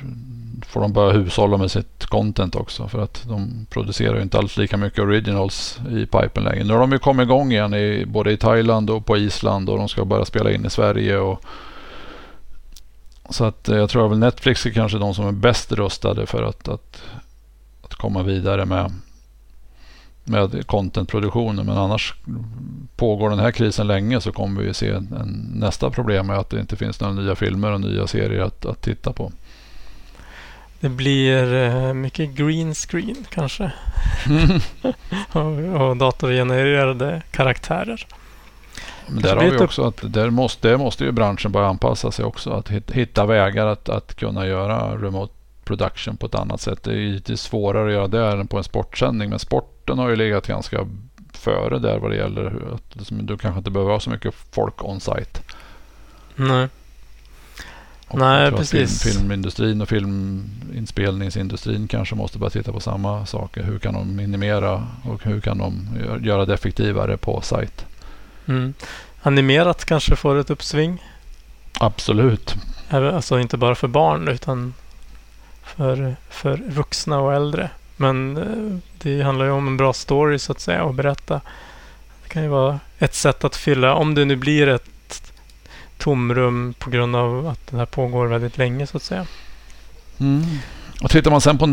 får 0.66 0.80
de 0.80 0.92
börja 0.92 1.12
hushålla 1.12 1.56
med 1.56 1.70
sitt 1.70 2.06
content 2.06 2.56
också. 2.56 2.88
För 2.88 3.02
att 3.02 3.24
de 3.28 3.66
producerar 3.70 4.16
ju 4.16 4.22
inte 4.22 4.38
alls 4.38 4.56
lika 4.56 4.76
mycket 4.76 4.98
originals 4.98 5.80
i 5.90 6.06
pipen 6.06 6.44
längre. 6.44 6.64
Nu 6.64 6.72
har 6.72 6.80
de 6.80 6.92
ju 6.92 6.98
kommit 6.98 7.24
igång 7.24 7.52
igen 7.52 7.74
i, 7.74 8.04
både 8.06 8.32
i 8.32 8.36
Thailand 8.36 8.90
och 8.90 9.06
på 9.06 9.16
Island 9.16 9.68
och 9.68 9.78
de 9.78 9.88
ska 9.88 10.04
börja 10.04 10.24
spela 10.24 10.52
in 10.52 10.66
i 10.66 10.70
Sverige. 10.70 11.18
Och, 11.18 11.44
så 13.30 13.44
att 13.44 13.68
eh, 13.68 13.76
jag 13.76 13.90
tror 13.90 14.12
att 14.12 14.18
Netflix 14.18 14.66
är 14.66 14.70
kanske 14.70 14.98
de 14.98 15.14
som 15.14 15.26
är 15.26 15.32
bäst 15.32 15.72
rustade 15.72 16.26
för 16.26 16.42
att, 16.42 16.68
att, 16.68 17.02
att 17.82 17.94
komma 17.94 18.22
vidare 18.22 18.64
med, 18.64 18.92
med 20.24 20.66
contentproduktionen. 20.66 21.66
Men 21.66 21.78
annars 21.78 22.14
pågår 22.96 23.30
den 23.30 23.38
här 23.38 23.50
krisen 23.50 23.86
länge 23.86 24.20
så 24.20 24.32
kommer 24.32 24.62
vi 24.62 24.74
se 24.74 24.88
en, 24.88 25.12
en, 25.20 25.52
nästa 25.54 25.90
problem 25.90 26.26
med 26.26 26.38
att 26.38 26.50
det 26.50 26.60
inte 26.60 26.76
finns 26.76 27.00
några 27.00 27.14
nya 27.14 27.34
filmer 27.34 27.72
och 27.72 27.80
nya 27.80 28.06
serier 28.06 28.40
att, 28.40 28.66
att 28.66 28.82
titta 28.82 29.12
på. 29.12 29.32
Det 30.80 30.88
blir 30.88 31.54
eh, 31.54 31.92
mycket 31.92 32.30
green 32.30 32.74
screen 32.74 33.26
kanske. 33.30 33.72
och, 35.32 35.88
och 35.88 35.96
datorgenererade 35.96 37.22
karaktärer. 37.30 38.06
Men 39.06 39.22
där 39.22 39.36
har 39.36 39.44
vi 39.44 39.58
också 39.58 39.82
att 39.84 40.12
där 40.12 40.30
måste, 40.30 40.68
där 40.68 40.76
måste 40.76 41.04
ju 41.04 41.12
branschen 41.12 41.52
börja 41.52 41.68
anpassa 41.68 42.10
sig 42.10 42.24
också. 42.24 42.50
Att 42.50 42.70
hitta 42.70 43.26
vägar 43.26 43.66
att, 43.66 43.88
att 43.88 44.14
kunna 44.14 44.46
göra 44.46 44.96
remote 44.96 45.32
production 45.64 46.16
på 46.16 46.26
ett 46.26 46.34
annat 46.34 46.60
sätt. 46.60 46.82
Det 46.82 46.90
är 46.90 47.12
lite 47.12 47.36
svårare 47.36 47.86
att 47.86 47.92
göra 47.92 48.08
det 48.08 48.40
än 48.40 48.48
på 48.48 48.58
en 48.58 48.64
sportsändning. 48.64 49.30
Men 49.30 49.38
sporten 49.38 49.98
har 49.98 50.08
ju 50.08 50.16
legat 50.16 50.46
ganska 50.46 50.86
före 51.32 51.78
där 51.78 51.98
vad 51.98 52.10
det 52.10 52.16
gäller 52.16 52.74
att 52.74 52.96
liksom, 52.96 53.26
du 53.26 53.38
kanske 53.38 53.58
inte 53.58 53.70
behöver 53.70 53.92
ha 53.92 54.00
så 54.00 54.10
mycket 54.10 54.34
folk 54.34 54.84
on 54.84 55.00
site. 55.00 55.40
Nej. 56.34 56.68
Och 58.08 58.18
Nej, 58.18 58.52
precis. 58.52 59.02
Film, 59.02 59.14
filmindustrin 59.14 59.80
och 59.80 59.88
filminspelningsindustrin 59.88 61.88
kanske 61.88 62.14
måste 62.14 62.38
börja 62.38 62.50
titta 62.50 62.72
på 62.72 62.80
samma 62.80 63.26
saker. 63.26 63.62
Hur 63.62 63.78
kan 63.78 63.94
de 63.94 64.16
minimera 64.16 64.86
och 65.04 65.24
hur 65.24 65.40
kan 65.40 65.58
de 65.58 65.88
göra 66.22 66.44
det 66.44 66.54
effektivare 66.54 67.16
på 67.16 67.40
sajt? 67.40 67.86
Mm. 68.46 68.74
Animerat 69.22 69.84
kanske 69.84 70.16
får 70.16 70.36
ett 70.36 70.50
uppsving? 70.50 71.02
Absolut. 71.80 72.54
Alltså 72.90 73.40
inte 73.40 73.56
bara 73.56 73.74
för 73.74 73.88
barn 73.88 74.28
utan 74.28 74.74
för, 75.62 76.16
för 76.30 76.56
vuxna 76.56 77.18
och 77.18 77.34
äldre. 77.34 77.70
Men 77.96 78.36
eh, 78.36 78.78
det 78.98 79.22
handlar 79.22 79.44
ju 79.44 79.50
om 79.50 79.66
en 79.66 79.76
bra 79.76 79.92
story 79.92 80.38
så 80.38 80.52
att 80.52 80.60
säga 80.60 80.84
och 80.84 80.94
berätta. 80.94 81.40
Det 82.22 82.28
kan 82.28 82.42
ju 82.42 82.48
vara 82.48 82.80
ett 82.98 83.14
sätt 83.14 83.44
att 83.44 83.56
fylla, 83.56 83.94
om 83.94 84.14
det 84.14 84.24
nu 84.24 84.36
blir 84.36 84.68
ett 84.68 84.88
tomrum 86.08 86.74
på 86.78 86.90
grund 86.90 87.16
av 87.16 87.46
att 87.46 87.66
det 87.70 87.76
här 87.76 87.86
pågår 87.86 88.26
väldigt 88.26 88.58
länge 88.58 88.86
så 88.86 88.96
att 88.96 89.02
säga. 89.02 89.26
Mm. 90.20 90.42
Och 91.02 91.10
tittar 91.10 91.30
man 91.30 91.40
sen 91.40 91.58
på 91.58 91.66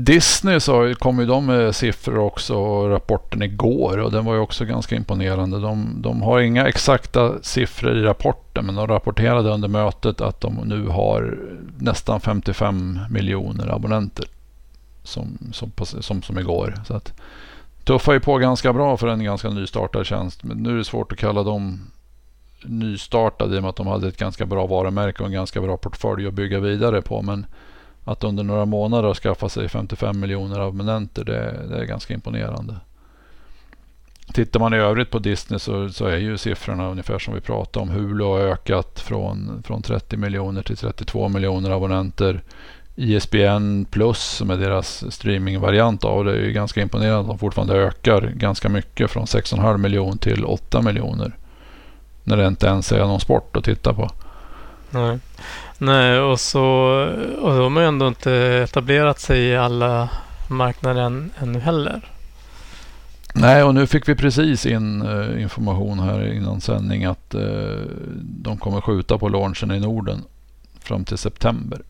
Disney 0.00 0.60
så 0.60 0.94
kom 0.98 1.18
ju 1.18 1.26
de 1.26 1.46
med 1.46 1.76
siffror 1.76 2.18
också 2.18 2.54
och 2.54 2.90
rapporten 2.90 3.42
igår 3.42 3.98
och 3.98 4.12
den 4.12 4.24
var 4.24 4.34
ju 4.34 4.40
också 4.40 4.64
ganska 4.64 4.96
imponerande. 4.96 5.60
De, 5.60 5.94
de 6.02 6.22
har 6.22 6.40
inga 6.40 6.68
exakta 6.68 7.42
siffror 7.42 7.98
i 7.98 8.02
rapporten 8.02 8.66
men 8.66 8.74
de 8.74 8.86
rapporterade 8.86 9.50
under 9.50 9.68
mötet 9.68 10.20
att 10.20 10.40
de 10.40 10.54
nu 10.64 10.86
har 10.86 11.38
nästan 11.78 12.20
55 12.20 12.98
miljoner 13.10 13.74
abonnenter 13.74 14.26
som, 15.02 15.38
som, 15.52 15.72
som, 16.00 16.22
som 16.22 16.38
igår. 16.38 16.74
Så 16.86 16.94
att, 16.94 17.12
tuffar 17.84 18.12
ju 18.12 18.20
på 18.20 18.38
ganska 18.38 18.72
bra 18.72 18.96
för 18.96 19.08
en 19.08 19.24
ganska 19.24 19.50
nystartad 19.50 20.06
tjänst 20.06 20.44
men 20.44 20.56
nu 20.56 20.70
är 20.70 20.76
det 20.76 20.84
svårt 20.84 21.12
att 21.12 21.18
kalla 21.18 21.42
dem 21.42 21.80
nystartade 22.64 23.56
i 23.56 23.58
och 23.58 23.62
med 23.62 23.68
att 23.68 23.76
de 23.76 23.86
hade 23.86 24.08
ett 24.08 24.16
ganska 24.16 24.46
bra 24.46 24.66
varumärke 24.66 25.22
och 25.22 25.26
en 25.26 25.32
ganska 25.32 25.60
bra 25.60 25.76
portfölj 25.76 26.26
att 26.26 26.34
bygga 26.34 26.60
vidare 26.60 27.02
på. 27.02 27.22
Men 27.22 27.46
att 28.04 28.24
under 28.24 28.44
några 28.44 28.64
månader 28.64 29.14
skaffa 29.14 29.48
sig 29.48 29.68
55 29.68 30.20
miljoner 30.20 30.60
abonnenter, 30.60 31.24
det, 31.24 31.66
det, 31.68 31.76
är 31.76 31.84
ganska 31.84 32.14
imponerande. 32.14 32.76
Tittar 34.32 34.60
man 34.60 34.74
i 34.74 34.76
övrigt 34.76 35.10
på 35.10 35.18
Disney 35.18 35.58
så, 35.58 35.88
så, 35.88 36.06
är 36.06 36.16
ju 36.16 36.38
siffrorna 36.38 36.88
ungefär 36.88 37.18
som 37.18 37.34
vi 37.34 37.40
pratade 37.40 37.82
om. 37.82 37.88
Hulu 37.88 38.24
har 38.24 38.40
ökat 38.40 39.00
från, 39.00 39.62
från 39.66 39.82
30 39.82 40.16
miljoner 40.16 40.62
till 40.62 40.76
32 40.76 41.28
miljoner 41.28 41.70
abonnenter. 41.70 42.42
ISBN 42.96 43.84
Plus 43.90 44.18
som 44.18 44.50
är 44.50 44.56
deras 44.56 45.14
streamingvariant 45.14 46.04
av 46.04 46.24
det 46.24 46.32
är 46.32 46.44
ju 46.44 46.52
ganska 46.52 46.82
imponerande 46.82 47.20
att 47.20 47.26
de 47.26 47.38
fortfarande 47.38 47.74
ökar 47.74 48.32
ganska 48.36 48.68
mycket 48.68 49.10
från 49.10 49.24
6,5 49.24 49.78
miljoner 49.78 50.18
till 50.18 50.44
8 50.44 50.82
miljoner. 50.82 51.36
När 52.28 52.36
det 52.36 52.46
inte 52.46 52.66
ens 52.66 52.92
är 52.92 52.98
någon 52.98 53.20
sport 53.20 53.56
att 53.56 53.64
titta 53.64 53.94
på. 53.94 54.10
Nej. 54.90 55.18
Nej, 55.78 56.18
och 56.20 56.40
så 56.40 56.62
och 57.42 57.58
de 57.58 57.76
har 57.76 57.82
ju 57.82 57.88
ändå 57.88 58.08
inte 58.08 58.32
etablerat 58.32 59.20
sig 59.20 59.40
i 59.40 59.56
alla 59.56 60.08
marknader 60.48 61.00
än, 61.00 61.30
ännu 61.38 61.58
heller. 61.58 62.12
Nej, 63.34 63.62
och 63.62 63.74
nu 63.74 63.86
fick 63.86 64.08
vi 64.08 64.14
precis 64.14 64.66
in 64.66 65.02
uh, 65.02 65.42
information 65.42 66.00
här 66.00 66.32
innan 66.32 66.60
sändning 66.60 67.04
att 67.04 67.34
uh, 67.34 67.82
de 68.20 68.58
kommer 68.58 68.80
skjuta 68.80 69.18
på 69.18 69.28
launchen 69.28 69.70
i 69.70 69.80
Norden 69.80 70.24
fram 70.80 71.04
till 71.04 71.18
september 71.18 71.82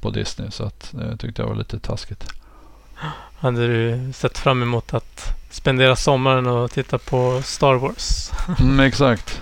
på 0.00 0.10
Disney. 0.10 0.50
Så 0.50 0.64
att, 0.64 0.90
det 0.92 1.16
tyckte 1.16 1.42
jag 1.42 1.48
var 1.48 1.56
lite 1.56 1.78
taskigt. 1.78 2.28
Hade 3.38 3.66
du 3.66 4.12
sett 4.12 4.38
fram 4.38 4.62
emot 4.62 4.94
att 4.94 5.41
spendera 5.52 5.96
sommaren 5.96 6.46
och 6.46 6.70
titta 6.70 6.98
på 6.98 7.40
Star 7.44 7.74
Wars? 7.74 8.30
mm, 8.60 8.80
exakt. 8.80 9.40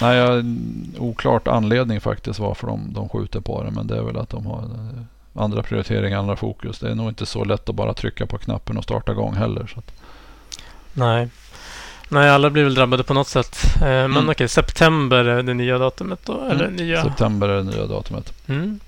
Nej, 0.00 0.16
jag, 0.16 0.44
oklart 0.98 1.48
anledning 1.48 2.00
faktiskt 2.00 2.38
varför 2.38 2.66
de, 2.66 2.92
de 2.92 3.08
skjuter 3.08 3.40
på 3.40 3.62
det. 3.62 3.70
Men 3.70 3.86
det 3.86 3.96
är 3.96 4.02
väl 4.02 4.16
att 4.16 4.30
de 4.30 4.46
har 4.46 4.58
eh, 4.58 5.42
andra 5.42 5.62
prioriteringar, 5.62 6.18
andra 6.18 6.36
fokus. 6.36 6.78
Det 6.78 6.90
är 6.90 6.94
nog 6.94 7.08
inte 7.08 7.26
så 7.26 7.44
lätt 7.44 7.68
att 7.68 7.74
bara 7.74 7.94
trycka 7.94 8.26
på 8.26 8.38
knappen 8.38 8.76
och 8.76 8.84
starta 8.84 9.12
igång 9.12 9.34
heller. 9.34 9.66
Så 9.66 9.78
att. 9.78 9.92
Nej. 10.92 11.28
Nej, 12.08 12.30
alla 12.30 12.50
blir 12.50 12.64
väl 12.64 12.74
drabbade 12.74 13.02
på 13.02 13.14
något 13.14 13.28
sätt. 13.28 13.58
Eh, 13.74 13.80
men 13.80 14.04
mm. 14.04 14.28
okej, 14.28 14.48
september 14.48 15.24
är 15.24 15.42
det 15.42 15.54
nya 15.54 15.78
datumet 15.78 16.20
då? 16.24 16.40
Eller 16.50 16.64
mm. 16.64 16.76
nya... 16.76 17.02
September 17.02 17.48
är 17.48 17.56
det 17.56 17.62
nya 17.62 17.86
datumet. 17.86 18.48
Mm. 18.48 18.80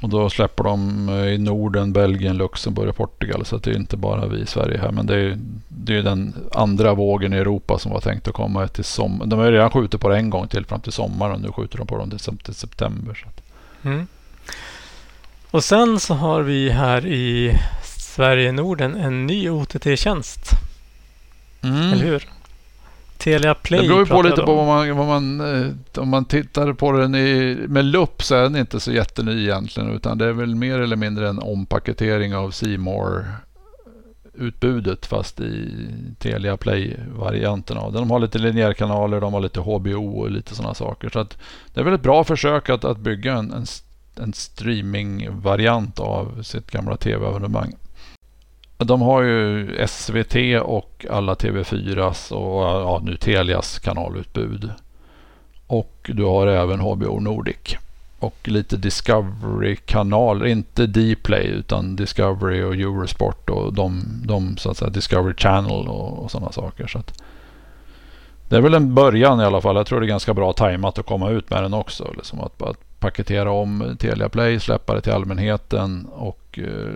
Och 0.00 0.08
då 0.08 0.30
släpper 0.30 0.64
de 0.64 1.08
eh, 1.08 1.14
i 1.14 1.38
Norden, 1.38 1.92
Belgien, 1.92 2.36
Luxemburg 2.36 2.88
och 2.88 2.96
Portugal. 2.96 3.44
Så 3.44 3.56
det 3.56 3.70
är 3.70 3.74
inte 3.74 3.96
bara 3.96 4.26
vi 4.26 4.40
i 4.40 4.46
Sverige 4.46 4.78
här. 4.78 4.90
Men 4.90 5.06
det 5.06 5.20
är, 5.20 5.38
det 5.68 5.96
är 5.96 6.02
den 6.02 6.34
andra 6.52 6.94
vågen 6.94 7.32
i 7.32 7.36
Europa 7.36 7.78
som 7.78 7.92
var 7.92 8.00
tänkt 8.00 8.28
att 8.28 8.34
komma 8.34 8.68
till 8.68 8.84
sommar. 8.84 9.26
De 9.26 9.38
har 9.38 9.52
redan 9.52 9.70
skjutit 9.70 10.00
på 10.00 10.08
det 10.08 10.16
en 10.16 10.30
gång 10.30 10.48
till 10.48 10.66
fram 10.66 10.80
till 10.80 10.92
sommaren. 10.92 11.32
Och 11.32 11.40
nu 11.40 11.52
skjuter 11.52 11.78
de 11.78 11.86
på 11.86 11.98
dem 11.98 12.10
till, 12.44 12.54
september. 12.54 13.26
Mm. 13.82 14.06
Och 15.50 15.64
sen 15.64 16.00
så 16.00 16.14
har 16.14 16.42
vi 16.42 16.70
här 16.70 17.06
i 17.06 17.58
Sverige 17.84 18.52
Norden 18.52 18.94
en 18.94 19.26
ny 19.26 19.50
OTT-tjänst. 19.50 20.50
Mm. 21.62 21.92
Eller 21.92 22.04
hur? 22.04 22.35
Telia 23.26 23.54
Play 23.54 23.80
Det 23.80 23.88
beror 23.88 24.00
ju 24.00 24.06
på 24.06 24.22
lite 24.22 24.42
på 24.42 24.54
vad 24.54 24.66
man, 24.66 24.96
vad 24.96 25.06
man, 25.06 25.40
eh, 25.40 26.02
om 26.02 26.08
man 26.08 26.24
tittar 26.24 26.72
på 26.72 26.92
den 26.92 27.14
i, 27.14 27.56
med 27.68 27.84
lupp 27.84 28.22
så 28.22 28.34
är 28.34 28.42
den 28.42 28.56
inte 28.56 28.80
så 28.80 28.92
jätteny 28.92 29.42
egentligen. 29.42 29.90
Utan 29.90 30.18
det 30.18 30.24
är 30.24 30.32
väl 30.32 30.54
mer 30.54 30.80
eller 30.80 30.96
mindre 30.96 31.28
en 31.28 31.38
ompaketering 31.38 32.34
av 32.34 32.50
Seymour 32.50 33.24
utbudet 34.34 35.06
fast 35.06 35.40
i 35.40 35.86
Telia 36.18 36.56
Play-varianten 36.56 37.76
av 37.76 37.92
den. 37.92 38.02
De 38.02 38.10
har 38.10 38.18
lite 38.18 38.38
linjärkanaler, 38.38 39.20
de 39.20 39.34
har 39.34 39.40
lite 39.40 39.60
HBO 39.60 40.18
och 40.18 40.30
lite 40.30 40.54
sådana 40.54 40.74
saker. 40.74 41.08
Så 41.08 41.26
det 41.74 41.80
är 41.80 41.84
väl 41.84 41.94
ett 41.94 42.02
bra 42.02 42.24
försök 42.24 42.70
att, 42.70 42.84
att 42.84 42.98
bygga 42.98 43.34
en, 43.34 43.52
en, 43.52 43.66
en 44.16 44.32
streaming-variant 44.32 46.00
av 46.00 46.42
sitt 46.42 46.70
gamla 46.70 46.96
tv-abonnemang. 46.96 47.74
De 48.78 49.02
har 49.02 49.22
ju 49.22 49.86
SVT 49.88 50.62
och 50.62 51.06
alla 51.10 51.34
TV4s 51.34 52.32
och 52.32 52.62
ja, 52.62 53.00
nu 53.04 53.16
Telias 53.16 53.78
kanalutbud. 53.78 54.70
Och 55.66 56.10
du 56.14 56.24
har 56.24 56.46
även 56.46 56.80
HBO 56.80 57.20
Nordic. 57.20 57.76
Och 58.18 58.36
lite 58.48 58.76
Discovery-kanaler, 58.76 60.46
inte 60.46 60.86
Dplay 60.86 61.46
utan 61.46 61.96
Discovery 61.96 62.62
och 62.62 62.74
Eurosport 62.74 63.50
och 63.50 63.72
de, 63.72 64.02
de 64.24 64.56
så 64.56 64.70
att 64.70 64.76
säga 64.76 64.90
Discovery 64.90 65.34
Channel 65.34 65.88
och, 65.88 66.24
och 66.24 66.30
sådana 66.30 66.52
saker. 66.52 66.86
Så 66.86 66.98
att 66.98 67.22
det 68.48 68.56
är 68.56 68.60
väl 68.60 68.74
en 68.74 68.94
början 68.94 69.40
i 69.40 69.44
alla 69.44 69.60
fall. 69.60 69.76
Jag 69.76 69.86
tror 69.86 70.00
det 70.00 70.06
är 70.06 70.08
ganska 70.08 70.34
bra 70.34 70.52
tajmat 70.52 70.98
att 70.98 71.06
komma 71.06 71.30
ut 71.30 71.50
med 71.50 71.62
den 71.62 71.74
också. 71.74 72.12
Liksom 72.16 72.40
att, 72.40 72.62
att 72.62 72.85
paketera 72.98 73.50
om 73.50 73.96
Telia 73.98 74.28
Play, 74.28 74.60
släppa 74.60 74.94
det 74.94 75.00
till 75.00 75.12
allmänheten 75.12 76.06
och 76.06 76.58
eh, 76.58 76.92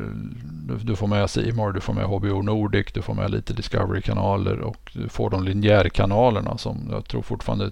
du, 0.83 0.97
får 0.97 1.07
med 1.07 1.31
Simor, 1.31 1.73
du 1.73 1.81
får 1.81 1.93
med 1.93 2.05
HBO 2.05 2.43
Nordic, 2.43 2.87
du 2.93 3.03
får 3.03 3.15
med 3.15 3.31
lite 3.31 3.53
Discovery-kanaler 3.53 4.61
och 4.61 4.91
du 4.93 5.09
får 5.09 5.31
de 5.31 5.45
linjärkanalerna 5.45 6.59
som 6.59 6.89
jag 6.91 7.05
tror 7.05 7.23
fortfarande 7.23 7.71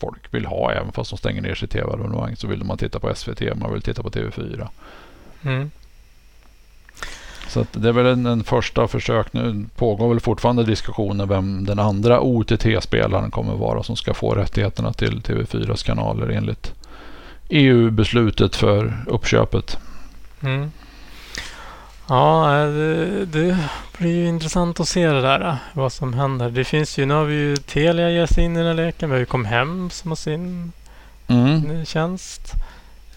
folk 0.00 0.34
vill 0.34 0.46
ha. 0.46 0.72
Även 0.72 0.92
fast 0.92 1.10
de 1.10 1.16
stänger 1.16 1.42
ner 1.42 1.54
sitt 1.54 1.70
tv-abonnemang 1.70 2.36
så 2.36 2.46
vill 2.46 2.64
man 2.64 2.78
titta 2.78 2.98
på 2.98 3.14
SVT, 3.14 3.56
man 3.56 3.72
vill 3.72 3.82
titta 3.82 4.02
på 4.02 4.10
TV4. 4.10 4.68
Mm. 5.42 5.70
Så 7.48 7.66
det 7.72 7.88
är 7.88 7.92
väl 7.92 8.06
en, 8.06 8.26
en, 8.26 8.44
första 8.44 8.88
försök. 8.88 9.32
Nu 9.32 9.66
pågår 9.76 10.08
väl 10.08 10.20
fortfarande 10.20 10.64
diskussioner 10.64 11.26
vem 11.26 11.64
den 11.64 11.78
andra 11.78 12.20
OTT-spelaren 12.20 13.30
kommer 13.30 13.56
vara 13.56 13.82
som 13.82 13.96
ska 13.96 14.14
få 14.14 14.34
rättigheterna 14.34 14.92
till 14.92 15.20
TV4s 15.20 15.86
kanaler 15.86 16.28
enligt 16.28 16.74
EU-beslutet 17.50 18.56
för 18.56 19.04
uppköpet. 19.06 19.78
Mm. 20.42 20.70
Ja, 22.08 22.48
det, 22.48 23.24
det, 23.26 23.58
blir 23.98 24.16
ju 24.16 24.26
intressant 24.28 24.80
att 24.80 24.88
se 24.88 25.06
det 25.06 25.22
där. 25.22 25.56
Vad 25.72 25.92
som 25.92 26.14
händer. 26.14 26.50
Det 26.50 26.64
finns 26.64 26.98
ju, 26.98 27.06
nu 27.06 27.14
har 27.14 27.24
vi 27.24 27.34
ju 27.34 27.56
Telia 27.56 28.10
ger 28.10 28.26
sig 28.26 28.44
in 28.44 28.56
i 28.56 28.58
den 28.58 28.66
här 28.66 28.74
leken. 28.74 29.08
Vi 29.08 29.14
har 29.14 29.20
ju 29.20 29.26
Comhem 29.26 29.90
som 29.90 30.10
har 30.10 30.16
sin 30.16 30.72
mm. 31.28 31.84
tjänst. 31.86 32.52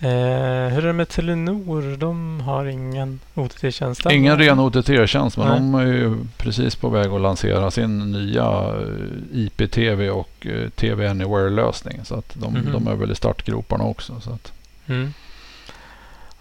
Eh, 0.03 0.69
hur 0.69 0.83
är 0.83 0.87
det 0.87 0.93
med 0.93 1.09
Telenor? 1.09 1.97
De 1.97 2.41
har 2.41 2.65
ingen 2.65 3.19
OTT-tjänst? 3.33 4.05
Ingen 4.11 4.37
ren 4.37 4.59
OTT-tjänst, 4.59 5.37
men 5.37 5.47
Nej. 5.47 5.55
de 5.55 5.75
är 5.75 5.85
ju 5.85 6.17
precis 6.37 6.75
på 6.75 6.89
väg 6.89 7.07
att 7.07 7.21
lansera 7.21 7.71
sin 7.71 8.11
nya 8.11 8.43
eh, 8.43 9.39
IPTV 9.39 10.09
och 10.09 10.47
eh, 10.47 10.69
TV 10.69 11.07
Anywhere-lösning. 11.07 11.99
Så 12.03 12.15
att 12.15 12.33
de, 12.33 12.55
mm. 12.55 12.71
de, 12.71 12.87
är 12.87 12.95
väl 12.95 13.11
i 13.11 13.15
startgroparna 13.15 13.83
också. 13.83 14.19
Så 14.21 14.31
att. 14.31 14.51
Mm. 14.87 15.13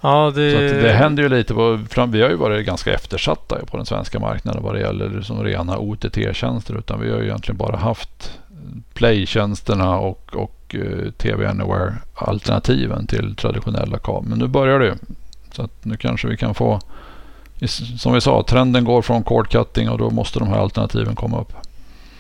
Ja, 0.01 0.33
det... 0.35 0.71
Så 0.71 0.87
det 0.87 0.93
händer 0.93 1.23
ju 1.23 1.29
lite. 1.29 1.55
På, 1.55 1.77
vi 2.07 2.23
har 2.23 2.29
ju 2.29 2.37
varit 2.37 2.67
ganska 2.67 2.95
eftersatta 2.95 3.67
på 3.67 3.77
den 3.77 3.87
svenska 3.87 4.19
marknaden 4.19 4.63
vad 4.63 4.75
det 4.75 4.81
gäller 4.81 5.21
som 5.21 5.45
rena 5.45 5.79
OTT-tjänster. 5.79 6.79
Utan 6.79 7.01
vi 7.01 7.11
har 7.11 7.19
ju 7.19 7.25
egentligen 7.25 7.57
bara 7.57 7.77
haft 7.77 8.39
Play-tjänsterna 8.95 9.99
och, 9.99 10.31
och 10.35 10.62
Eh, 10.75 11.11
TV 11.11 11.47
Anywhere-alternativen 11.47 13.07
till 13.07 13.37
traditionella 13.37 13.99
kabel. 13.99 14.29
Men 14.29 14.39
nu 14.39 14.47
börjar 14.47 14.79
det. 14.79 14.99
Så 15.53 15.63
att 15.63 15.85
nu 15.85 15.97
kanske 15.97 16.29
vi 16.29 16.37
kan 16.37 16.55
få, 16.55 16.81
som 17.99 18.13
vi 18.13 18.21
sa, 18.21 18.45
trenden 18.49 18.85
går 18.85 19.03
från 19.03 19.23
cord 19.23 19.49
cutting 19.49 19.91
och 19.91 19.99
då 19.99 20.11
måste 20.11 20.39
de 20.39 20.49
här 20.49 20.59
alternativen 20.59 21.15
komma 21.15 21.41
upp. 21.41 21.53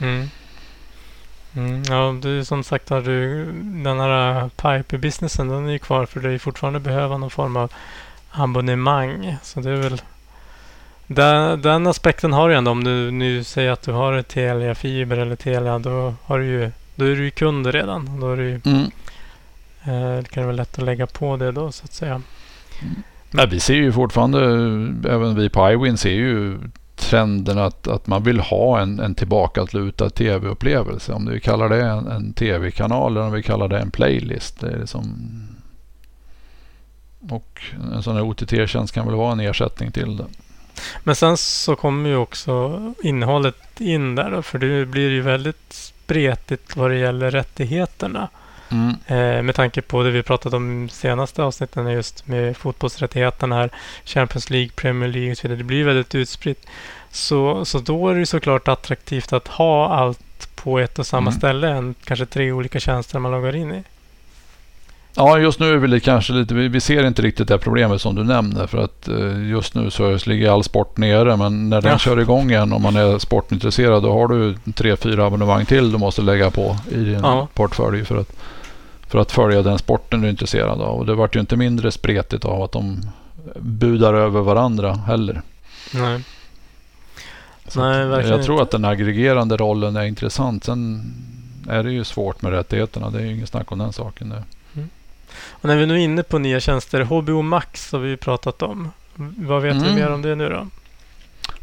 Mm. 0.00 0.28
Mm, 1.56 1.82
ja, 1.82 2.14
du 2.22 2.44
som 2.44 2.64
sagt 2.64 2.88
har 2.88 3.00
du 3.00 3.44
den 3.84 4.00
här 4.00 4.36
eh, 4.36 4.48
pipe-businessen, 4.48 5.48
den 5.48 5.68
är 5.68 5.72
ju 5.72 5.78
kvar 5.78 6.06
för 6.06 6.20
du 6.20 6.34
är 6.34 6.38
fortfarande 6.38 6.80
behöva 6.80 7.16
någon 7.16 7.30
form 7.30 7.56
av 7.56 7.72
abonnemang. 8.30 9.36
Så 9.42 9.60
det 9.60 9.70
är 9.70 9.76
väl 9.76 10.02
den, 11.06 11.62
den 11.62 11.86
aspekten 11.86 12.32
har 12.32 12.48
du 12.48 12.54
ändå. 12.54 12.70
Om 12.70 12.84
du 12.84 13.10
nu 13.10 13.44
säger 13.44 13.70
att 13.70 13.82
du 13.82 13.92
har 13.92 14.22
Telia 14.22 14.74
Fiber 14.74 15.16
eller 15.16 15.36
Telia, 15.36 15.78
då, 15.78 16.14
har 16.24 16.38
du 16.38 16.44
ju, 16.44 16.70
då 17.02 17.08
är 17.08 17.16
du 17.16 17.24
ju 17.24 17.30
kund 17.30 17.66
redan. 17.66 18.20
Då 18.20 18.32
är 18.32 18.36
det, 18.36 18.42
ju, 18.42 18.60
mm. 18.64 18.90
eh, 19.84 20.22
det 20.22 20.28
kan 20.30 20.44
vara 20.44 20.56
lätt 20.56 20.78
att 20.78 20.84
lägga 20.84 21.06
på 21.06 21.36
det 21.36 21.52
då 21.52 21.72
så 21.72 21.84
att 21.84 21.92
säga. 21.92 22.22
Mm. 22.82 23.02
Men 23.30 23.50
vi 23.50 23.60
ser 23.60 23.74
ju 23.74 23.92
fortfarande, 23.92 24.40
även 25.10 25.34
vi 25.34 25.48
på 25.48 25.70
iWin 25.70 25.96
ser 25.96 26.10
ju 26.10 26.58
trenden 26.96 27.58
att, 27.58 27.88
att 27.88 28.06
man 28.06 28.22
vill 28.22 28.40
ha 28.40 28.80
en, 28.80 29.00
en 29.00 29.14
tillbakatlutad 29.14 30.10
tv-upplevelse. 30.10 31.12
Om 31.12 31.24
du 31.24 31.40
kallar 31.40 31.68
det 31.68 31.82
en, 31.82 32.06
en 32.06 32.32
tv-kanal 32.32 33.12
eller 33.12 33.26
om 33.26 33.32
vi 33.32 33.42
kallar 33.42 33.68
det 33.68 33.78
en 33.78 33.90
playlist. 33.90 34.60
Det 34.60 34.70
är 34.70 34.78
liksom 34.78 35.28
Och 37.30 37.62
en 37.94 38.02
sån 38.02 38.16
här 38.16 38.22
OTT-tjänst 38.22 38.94
kan 38.94 39.06
väl 39.06 39.16
vara 39.16 39.32
en 39.32 39.40
ersättning 39.40 39.92
till 39.92 40.16
det. 40.16 40.26
Men 41.04 41.16
sen 41.16 41.36
så 41.36 41.76
kommer 41.76 42.10
ju 42.10 42.16
också 42.16 42.80
innehållet 43.02 43.80
in 43.80 44.14
där 44.14 44.42
för 44.42 44.58
det 44.58 44.86
blir 44.86 45.10
ju 45.10 45.20
väldigt 45.20 45.91
spretigt 46.04 46.76
vad 46.76 46.90
det 46.90 46.96
gäller 46.96 47.30
rättigheterna. 47.30 48.28
Mm. 48.70 48.94
Eh, 49.06 49.42
med 49.42 49.54
tanke 49.54 49.82
på 49.82 50.02
det 50.02 50.10
vi 50.10 50.22
pratat 50.22 50.54
om 50.54 50.88
senaste 50.88 51.42
avsnitten 51.42 51.90
just 51.90 52.26
med 52.26 52.56
fotbollsrättigheterna 52.56 53.56
här, 53.56 53.70
Champions 54.04 54.50
League, 54.50 54.70
Premier 54.76 55.08
League 55.08 55.30
och 55.30 55.36
så 55.38 55.42
vidare. 55.42 55.58
Det 55.58 55.64
blir 55.64 55.84
väldigt 55.84 56.14
utspritt. 56.14 56.66
Så, 57.10 57.64
så 57.64 57.78
då 57.78 58.08
är 58.08 58.14
det 58.14 58.26
såklart 58.26 58.68
attraktivt 58.68 59.32
att 59.32 59.48
ha 59.48 59.88
allt 59.94 60.48
på 60.54 60.78
ett 60.78 60.98
och 60.98 61.06
samma 61.06 61.30
Mm. 61.30 61.38
ställe 61.38 61.68
än 61.68 61.94
kanske 62.04 62.26
tre 62.26 62.52
olika 62.52 62.80
tjänster 62.80 63.18
man 63.18 63.32
loggar 63.32 63.56
in 63.56 63.72
i. 63.74 63.82
Ja, 65.14 65.38
just 65.38 65.60
nu 65.60 65.72
är 65.72 65.76
vi 65.76 66.00
kanske 66.00 66.32
lite, 66.32 66.54
vi, 66.54 66.80
ser 66.80 67.06
inte 67.06 67.22
riktigt 67.22 67.48
det 67.48 67.58
problemet 67.58 68.00
som 68.00 68.14
du 68.14 68.24
nämner 68.24 68.66
för 68.66 68.78
att 68.78 69.08
eh, 69.08 69.48
just 69.50 69.74
nu 69.74 69.90
så 69.90 70.18
ligger 70.26 70.50
all 70.50 70.64
sport 70.64 70.96
nere 70.96 71.36
men 71.36 71.70
när 71.70 71.80
den 71.80 71.90
Ja. 71.92 71.98
kör 71.98 72.20
igång 72.20 72.50
igen 72.50 72.72
om 72.72 72.82
man 72.82 72.96
är 72.96 73.18
sportintresserad 73.18 74.02
då 74.02 74.12
har 74.12 74.28
du 74.28 74.54
tre, 74.74 74.96
fyra 74.96 75.26
abonnemang 75.26 75.64
till 75.66 75.92
du 75.92 75.98
måste 75.98 76.22
lägga 76.22 76.50
på 76.50 76.76
i 76.90 76.96
din 76.96 77.20
Ja. 77.22 77.48
portfölj 77.54 78.04
för 78.04 78.16
att, 78.16 78.32
för 79.08 79.18
att 79.18 79.32
följa 79.32 79.62
den 79.62 79.78
sporten 79.78 80.20
du 80.20 80.26
är 80.26 80.30
intresserad 80.30 80.80
av. 80.80 80.98
Och 80.98 81.06
det 81.06 81.14
vart 81.14 81.36
ju 81.36 81.40
inte 81.40 81.56
mindre 81.56 81.90
spretigt 81.90 82.44
av 82.44 82.62
att 82.62 82.72
de 82.72 83.00
budar 83.60 84.14
över 84.14 84.40
varandra 84.40 84.92
heller. 84.92 85.42
Nej. 85.94 86.20
Så 87.68 87.80
Nej, 87.80 88.02
att, 88.02 88.08
verkligen 88.10 88.36
jag 88.36 88.44
tror 88.46 88.56
inte. 88.56 88.62
att 88.62 88.70
den 88.70 88.84
aggregerande 88.84 89.56
rollen 89.56 89.96
är 89.96 90.04
intressant. 90.04 90.64
Sen 90.64 91.12
är 91.68 91.82
det 91.82 91.92
ju 91.92 92.04
svårt 92.04 92.42
med 92.42 92.52
rättigheterna. 92.52 93.10
Det 93.10 93.18
är 93.18 93.22
ju 93.22 93.34
ingen 93.34 93.46
snack 93.46 93.72
om 93.72 93.78
den 93.78 93.92
saken. 93.92 94.28
Där. 94.28 94.42
Och 95.62 95.68
när 95.68 95.76
vi 95.76 95.86
nu 95.86 95.94
är 95.94 95.98
inne 95.98 96.22
på 96.22 96.38
nya 96.38 96.60
tjänster, 96.60 97.00
HBO 97.00 97.42
Max 97.42 97.92
har 97.92 97.98
vi 97.98 98.08
ju 98.08 98.16
pratat 98.16 98.62
om. 98.62 98.90
Vad 99.36 99.62
vet 99.62 99.76
vi 99.76 99.80
Mm. 99.80 99.94
mer 99.94 100.10
om 100.12 100.22
det 100.22 100.34
nu 100.34 100.48
då? 100.48 100.66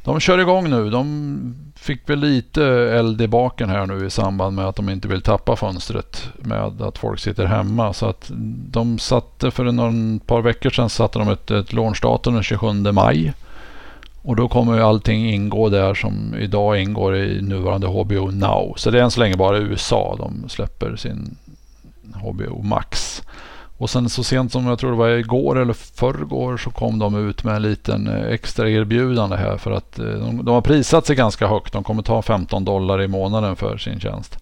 De 0.03 0.20
kör 0.20 0.38
igång 0.38 0.70
nu. 0.70 0.89
De 0.89 1.56
fick 1.75 2.10
väl 2.10 2.20
lite 2.20 2.65
eld 2.65 3.22
i 3.22 3.27
baken 3.27 3.70
här 3.70 3.86
nu 3.86 4.06
i 4.06 4.10
samband 4.10 4.56
med 4.56 4.65
att 4.65 4.75
de 4.75 4.89
inte 4.89 5.08
vill 5.08 5.22
tappa 5.22 5.56
fönstret 5.56 6.29
med 6.38 6.82
att 6.82 6.98
folk 6.98 7.20
sitter 7.20 7.46
hemma. 7.46 7.94
Så 7.94 8.06
att 8.06 8.32
de 8.72 9.00
satte 9.00 9.51
för 9.51 9.63
någon 9.63 10.20
par 10.20 10.41
veckor 10.41 10.70
sedan 10.70 10.89
satte 10.89 11.20
de 11.20 11.29
ett, 11.29 11.51
ett 11.51 11.74
launchdatum 11.74 12.34
den 12.34 12.44
27 12.44 12.72
maj. 12.91 13.34
Och 14.22 14.36
då 14.36 14.48
kommer 14.48 14.75
ju 14.75 14.82
allting 14.82 15.29
ingå 15.29 15.70
där 15.70 15.94
som 15.94 16.36
idag 16.39 16.82
ingår 16.82 17.18
i 17.18 17.41
nuvarande 17.41 17.88
HBO 17.88 18.32
Now. 18.32 18.74
Så 18.77 18.91
det 18.91 19.00
är 19.00 19.03
än 19.03 19.12
så 19.12 19.20
länge 19.20 19.36
bara 19.36 19.58
USA 19.58 20.15
de 20.18 20.50
släpper 20.50 20.96
sin 20.96 21.36
HBO 22.13 22.62
Max. 22.63 23.22
Och 23.79 23.89
sen 23.89 24.09
så 24.09 24.24
sent 24.24 24.51
som 24.51 24.67
jag 24.67 24.79
tror 24.79 24.91
det 24.91 24.98
var 24.98 25.09
igår 25.09 25.59
eller 25.59 25.74
förrgår 25.74 26.57
så 26.57 26.69
kom 26.69 27.00
de 27.00 27.29
ut 27.29 27.43
med 27.43 27.55
en 27.55 27.62
liten 27.62 28.07
eh, 28.07 28.33
extra 28.33 28.69
erbjudande 28.69 29.36
här 29.36 29.57
för 29.57 29.71
att 29.71 30.00
eh, 30.00 30.05
de, 30.05 30.45
de 30.45 30.55
har 30.55 30.62
prisat 30.62 31.05
sig 31.05 31.15
ganska 31.15 31.48
högt. 31.48 31.74
De 31.74 31.83
kommer 31.83 32.03
ta 32.03 32.21
15 32.21 32.65
dollar 32.65 33.01
i 33.01 33.07
månaden 33.07 33.55
för 33.55 33.77
sin 33.77 34.00
tjänst. 34.00 34.38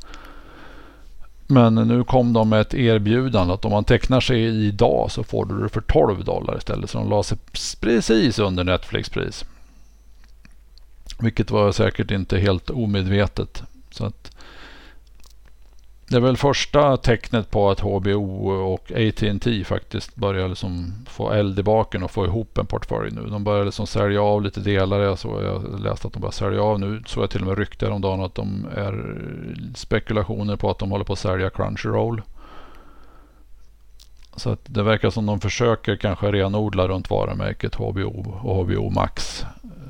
Men 1.48 1.76
nu 1.76 2.04
kom 2.04 2.34
de 2.34 2.50
med 2.50 2.62
ett 2.62 2.74
erbjudande 2.74 3.54
att 3.54 3.66
om 3.66 3.72
man 3.72 3.84
tecknar 3.84 4.20
sig 4.20 4.68
idag 4.68 5.12
så 5.12 5.24
får 5.24 5.46
du 5.46 5.64
det 5.64 5.70
för 5.70 5.82
12 5.82 6.24
dollar 6.24 6.58
istället. 6.58 6.90
Så 6.90 6.98
de 6.98 7.10
la 7.10 7.24
sig 7.24 7.38
precis 7.82 8.40
under 8.40 8.64
Netflix-pris. 8.64 9.46
Vilket 11.20 11.52
var 11.52 11.72
säkert 11.72 12.12
inte 12.12 12.38
helt 12.38 12.70
omedvetet. 12.70 13.64
Så 13.92 14.06
att 14.06 14.37
det 16.10 16.16
är 16.16 16.22
väl 16.22 16.38
första 16.38 16.98
tecknet 16.98 17.52
på 17.52 17.70
att 17.70 17.80
HBO 17.80 18.50
och 18.50 18.92
AT&T 18.92 19.64
faktiskt 19.64 20.16
börjar 20.16 20.48
liksom 20.48 20.94
få 21.10 21.32
eld 21.32 21.60
i 21.60 21.64
baken 21.64 22.04
och 22.04 22.12
få 22.12 22.26
ihop 22.26 22.58
en 22.58 22.66
portfölj 22.66 23.12
nu. 23.12 23.22
De 23.22 23.44
börjar 23.44 23.66
liksom 23.66 23.88
sälja 23.88 24.22
av 24.22 24.42
lite 24.42 24.60
delar. 24.60 25.00
Jag, 25.00 25.20
såg, 25.20 25.44
jag 25.44 25.80
läste 25.80 26.08
att 26.08 26.14
de 26.14 26.20
börjar 26.20 26.32
sälja 26.32 26.62
av 26.62 26.80
nu. 26.80 27.04
Såg 27.06 27.24
jag 27.24 27.30
till 27.30 27.42
och 27.42 27.48
med 27.48 27.58
rykten 27.58 27.92
om 27.92 28.02
dagen 28.02 28.24
att 28.24 28.36
de 28.36 28.66
är 28.76 29.18
spekulationer 29.76 30.56
på 30.56 30.70
att 30.70 30.80
de 30.80 30.92
håller 30.92 31.06
på 31.06 31.14
att 31.14 31.20
sälja 31.20 31.50
Crunchyroll. 31.50 32.22
Så 34.36 34.50
att 34.50 34.62
det 34.66 34.84
verkar 34.84 35.10
som 35.10 35.26
de 35.26 35.40
försöker 35.40 35.96
kanske 35.96 36.32
renodla 36.32 36.88
runt 36.88 37.10
varumärket 37.10 37.76
HBO 37.76 38.40
och 38.42 38.66
HBO 38.66 38.90
Max. 38.90 39.46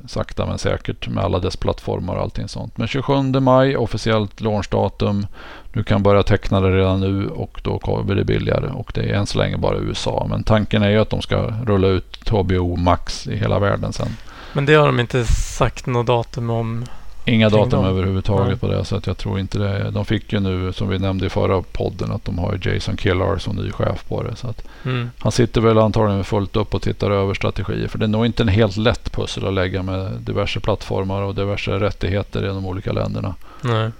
Sakta 0.07 0.45
men 0.45 0.57
säkert 0.57 1.07
med 1.07 1.23
alla 1.23 1.39
dess 1.39 1.57
plattformar 1.57 2.15
och 2.15 2.21
allting 2.21 2.47
sånt. 2.47 2.77
Men 2.77 2.87
27 2.87 3.13
maj 3.39 3.77
officiellt 3.77 4.41
launchdatum. 4.41 5.27
Du 5.73 5.83
kan 5.83 6.03
börja 6.03 6.23
teckna 6.23 6.61
det 6.61 6.77
redan 6.77 6.99
nu 6.99 7.27
och 7.27 7.59
då 7.63 7.79
kommer 7.79 8.15
det 8.15 8.23
billigare. 8.23 8.69
Och 8.69 8.91
det 8.93 9.01
är 9.01 9.13
än 9.13 9.25
så 9.25 9.37
länge 9.37 9.57
bara 9.57 9.77
USA. 9.77 10.25
Men 10.29 10.43
tanken 10.43 10.83
är 10.83 10.89
ju 10.89 10.99
att 10.99 11.09
de 11.09 11.21
ska 11.21 11.53
rulla 11.65 11.87
ut 11.87 12.29
HBO 12.29 12.75
Max 12.75 13.27
i 13.27 13.35
hela 13.35 13.59
världen 13.59 13.93
sen. 13.93 14.17
Men 14.53 14.65
det 14.65 14.73
har 14.73 14.87
de 14.87 14.99
inte 14.99 15.25
sagt 15.25 15.85
något 15.85 16.07
datum 16.07 16.49
om. 16.49 16.85
Inga 17.27 17.49
datum 17.49 17.69
dem? 17.69 17.85
överhuvudtaget 17.85 18.47
Nej. 18.47 18.57
på 18.57 18.67
det. 18.67 18.85
Så 18.85 18.95
att 18.95 19.07
jag 19.07 19.17
tror 19.17 19.39
inte 19.39 19.57
det. 19.59 19.91
De 19.91 20.05
fick 20.05 20.33
ju 20.33 20.39
nu, 20.39 20.73
som 20.73 20.89
vi 20.89 20.99
nämnde 20.99 21.25
i 21.25 21.29
förra 21.29 21.61
podden, 21.61 22.11
att 22.11 22.25
de 22.25 22.37
har 22.39 22.59
Jason 22.67 22.97
Killar 22.97 23.37
som 23.37 23.55
ny 23.55 23.71
chef 23.71 24.03
på 24.07 24.23
det. 24.23 24.35
Så 24.35 24.47
att 24.47 24.67
Mm. 24.83 25.09
han 25.19 25.31
sitter 25.31 25.61
väl 25.61 25.77
antagligen 25.77 26.23
fullt 26.23 26.55
upp 26.55 26.73
och 26.75 26.81
tittar 26.81 27.11
över 27.11 27.33
strategier. 27.33 27.87
För 27.87 27.97
det 27.97 28.05
är 28.05 28.07
nog 28.07 28.25
inte 28.25 28.43
en 28.43 28.47
helt 28.49 28.77
lätt 28.77 29.11
pussel 29.11 29.47
att 29.47 29.53
lägga 29.53 29.83
med 29.83 30.11
diverse 30.11 30.59
plattformar 30.59 31.21
och 31.21 31.35
diverse 31.35 31.71
rättigheter 31.79 32.43
i 32.43 32.47
de 32.47 32.65
olika 32.65 32.91
länderna. 32.91 33.35
Nej. 33.61 33.91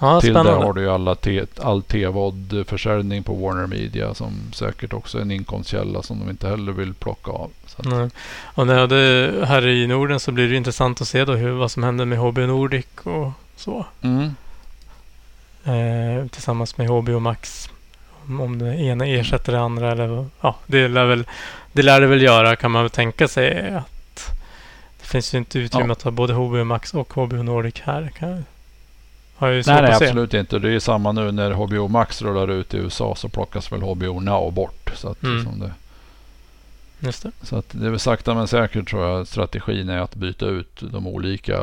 Ja, 0.00 0.20
Till 0.20 0.32
det 0.34 0.40
spännande. 0.40 0.66
har 0.66 0.72
du 0.72 0.80
ju 0.80 0.90
alla 0.90 1.14
te, 1.14 1.44
all 1.60 1.82
TVOD-försäljning 1.82 3.22
på 3.22 3.34
Warner 3.34 3.66
Media 3.66 4.14
som 4.14 4.32
säkert 4.52 4.92
också 4.92 5.18
är 5.18 5.22
en 5.22 5.30
inkomstkälla 5.30 6.02
som 6.02 6.18
de 6.18 6.30
inte 6.30 6.48
heller 6.48 6.72
vill 6.72 6.94
plocka 6.94 7.30
av. 7.30 7.50
Nej. 7.78 8.10
Och 8.54 8.66
när 8.66 8.86
det, 8.86 9.46
här 9.46 9.66
i 9.66 9.86
Norden 9.86 10.20
så 10.20 10.32
blir 10.32 10.48
det 10.48 10.56
intressant 10.56 11.00
att 11.00 11.08
se 11.08 11.24
då 11.24 11.32
hur, 11.32 11.50
vad 11.50 11.70
som 11.70 11.82
händer 11.82 12.04
med 12.04 12.18
HBO 12.18 12.40
Nordic 12.46 12.86
och 13.02 13.30
så. 13.56 13.86
mm. 14.02 14.34
Eh, 15.64 16.26
tillsammans 16.26 16.76
med 16.78 16.88
HBO 16.88 17.18
Max. 17.20 17.70
Om, 18.26 18.40
om 18.40 18.58
det 18.58 18.76
ena 18.76 19.06
ersätter 19.06 19.52
det 19.52 19.60
andra 19.60 19.92
eller 19.92 20.26
ja, 20.40 20.56
det 20.66 20.88
lär, 20.88 21.04
väl, 21.04 21.24
det 21.72 21.82
lär 21.82 22.00
det 22.00 22.06
väl 22.06 22.22
göra 22.22 22.56
kan 22.56 22.70
man 22.70 22.82
väl 22.82 22.90
tänka 22.90 23.28
sig. 23.28 23.74
att 23.74 24.30
Det 25.00 25.06
finns 25.06 25.34
ju 25.34 25.38
inte 25.38 25.58
utrymme 25.58 25.86
Ja. 25.86 25.92
att 25.92 26.02
ha 26.02 26.10
både 26.10 26.34
HBO 26.34 26.64
Max 26.64 26.94
och 26.94 27.12
HBO 27.14 27.42
Nordic 27.42 27.80
här. 27.80 28.10
Kan, 28.18 28.44
har 29.38 29.48
ju 29.48 29.62
Nej, 29.66 29.82
nej 29.82 29.92
absolut 29.92 30.34
inte. 30.34 30.58
Det 30.58 30.70
är 30.72 30.78
samma 30.80 31.12
nu 31.12 31.32
när 31.32 31.50
HBO 31.50 31.88
Max 31.88 32.22
rullar 32.22 32.48
ut 32.50 32.74
i 32.74 32.76
USA 32.76 33.14
så 33.14 33.28
plockas 33.28 33.72
väl 33.72 33.82
HBO 33.82 34.20
Now 34.20 34.52
bort. 34.52 34.90
Så 34.96 35.08
att, 35.08 35.22
Mm. 35.22 35.36
liksom 35.36 35.58
det, 35.60 35.72
Just 37.00 37.22
det. 37.22 37.30
så 37.42 37.56
att 37.56 37.66
det 37.70 37.86
är 37.86 37.90
väl 37.90 37.98
sakta 37.98 38.34
men 38.34 38.48
säkert 38.48 38.88
tror 38.90 39.06
jag 39.06 39.26
strategin 39.26 39.88
är 39.88 39.98
att 39.98 40.14
byta 40.14 40.46
ut 40.46 40.78
de 40.80 41.06
olika 41.06 41.60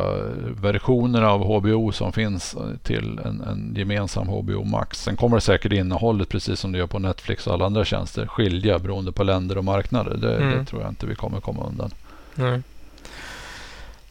versionerna 0.61 1.29
av 1.31 1.43
HBO 1.43 1.91
som 1.91 2.13
finns 2.13 2.55
till 2.83 3.19
en, 3.25 3.41
en 3.41 3.73
gemensam 3.77 4.27
HBO 4.27 4.63
Max. 4.63 5.03
Sen 5.03 5.15
kommer 5.17 5.37
det 5.37 5.41
säkert 5.41 5.71
innehållet 5.71 6.29
precis 6.29 6.59
som 6.59 6.71
det 6.71 6.77
gör 6.77 6.87
på 6.87 6.99
Netflix 6.99 7.47
och 7.47 7.53
alla 7.53 7.65
andra 7.65 7.85
tjänster 7.85 8.27
skilja 8.27 8.79
beroende 8.79 9.11
på 9.11 9.23
länder 9.23 9.57
och 9.57 9.63
marknader. 9.63 10.17
Det, 10.17 10.35
Mm. 10.37 10.57
det 10.59 10.65
tror 10.65 10.81
jag 10.81 10.91
inte 10.91 11.05
vi 11.05 11.15
kommer 11.15 11.39
komma 11.41 11.63
undan. 11.67 11.91
Nej. 12.35 12.61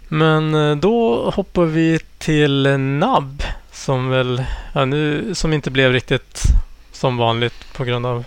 Men 0.08 0.54
eh, 0.54 0.76
då 0.76 1.30
hoppar 1.30 1.64
vi 1.64 1.98
till 2.18 2.62
NAB 2.78 3.42
som 3.74 4.08
väl, 4.08 4.44
ja, 4.72 4.84
nu, 4.84 5.34
som 5.34 5.52
inte 5.52 5.70
blev 5.70 5.92
riktigt 5.92 6.42
som 6.92 7.16
vanligt 7.16 7.72
på 7.76 7.84
grund 7.84 8.06
av 8.06 8.24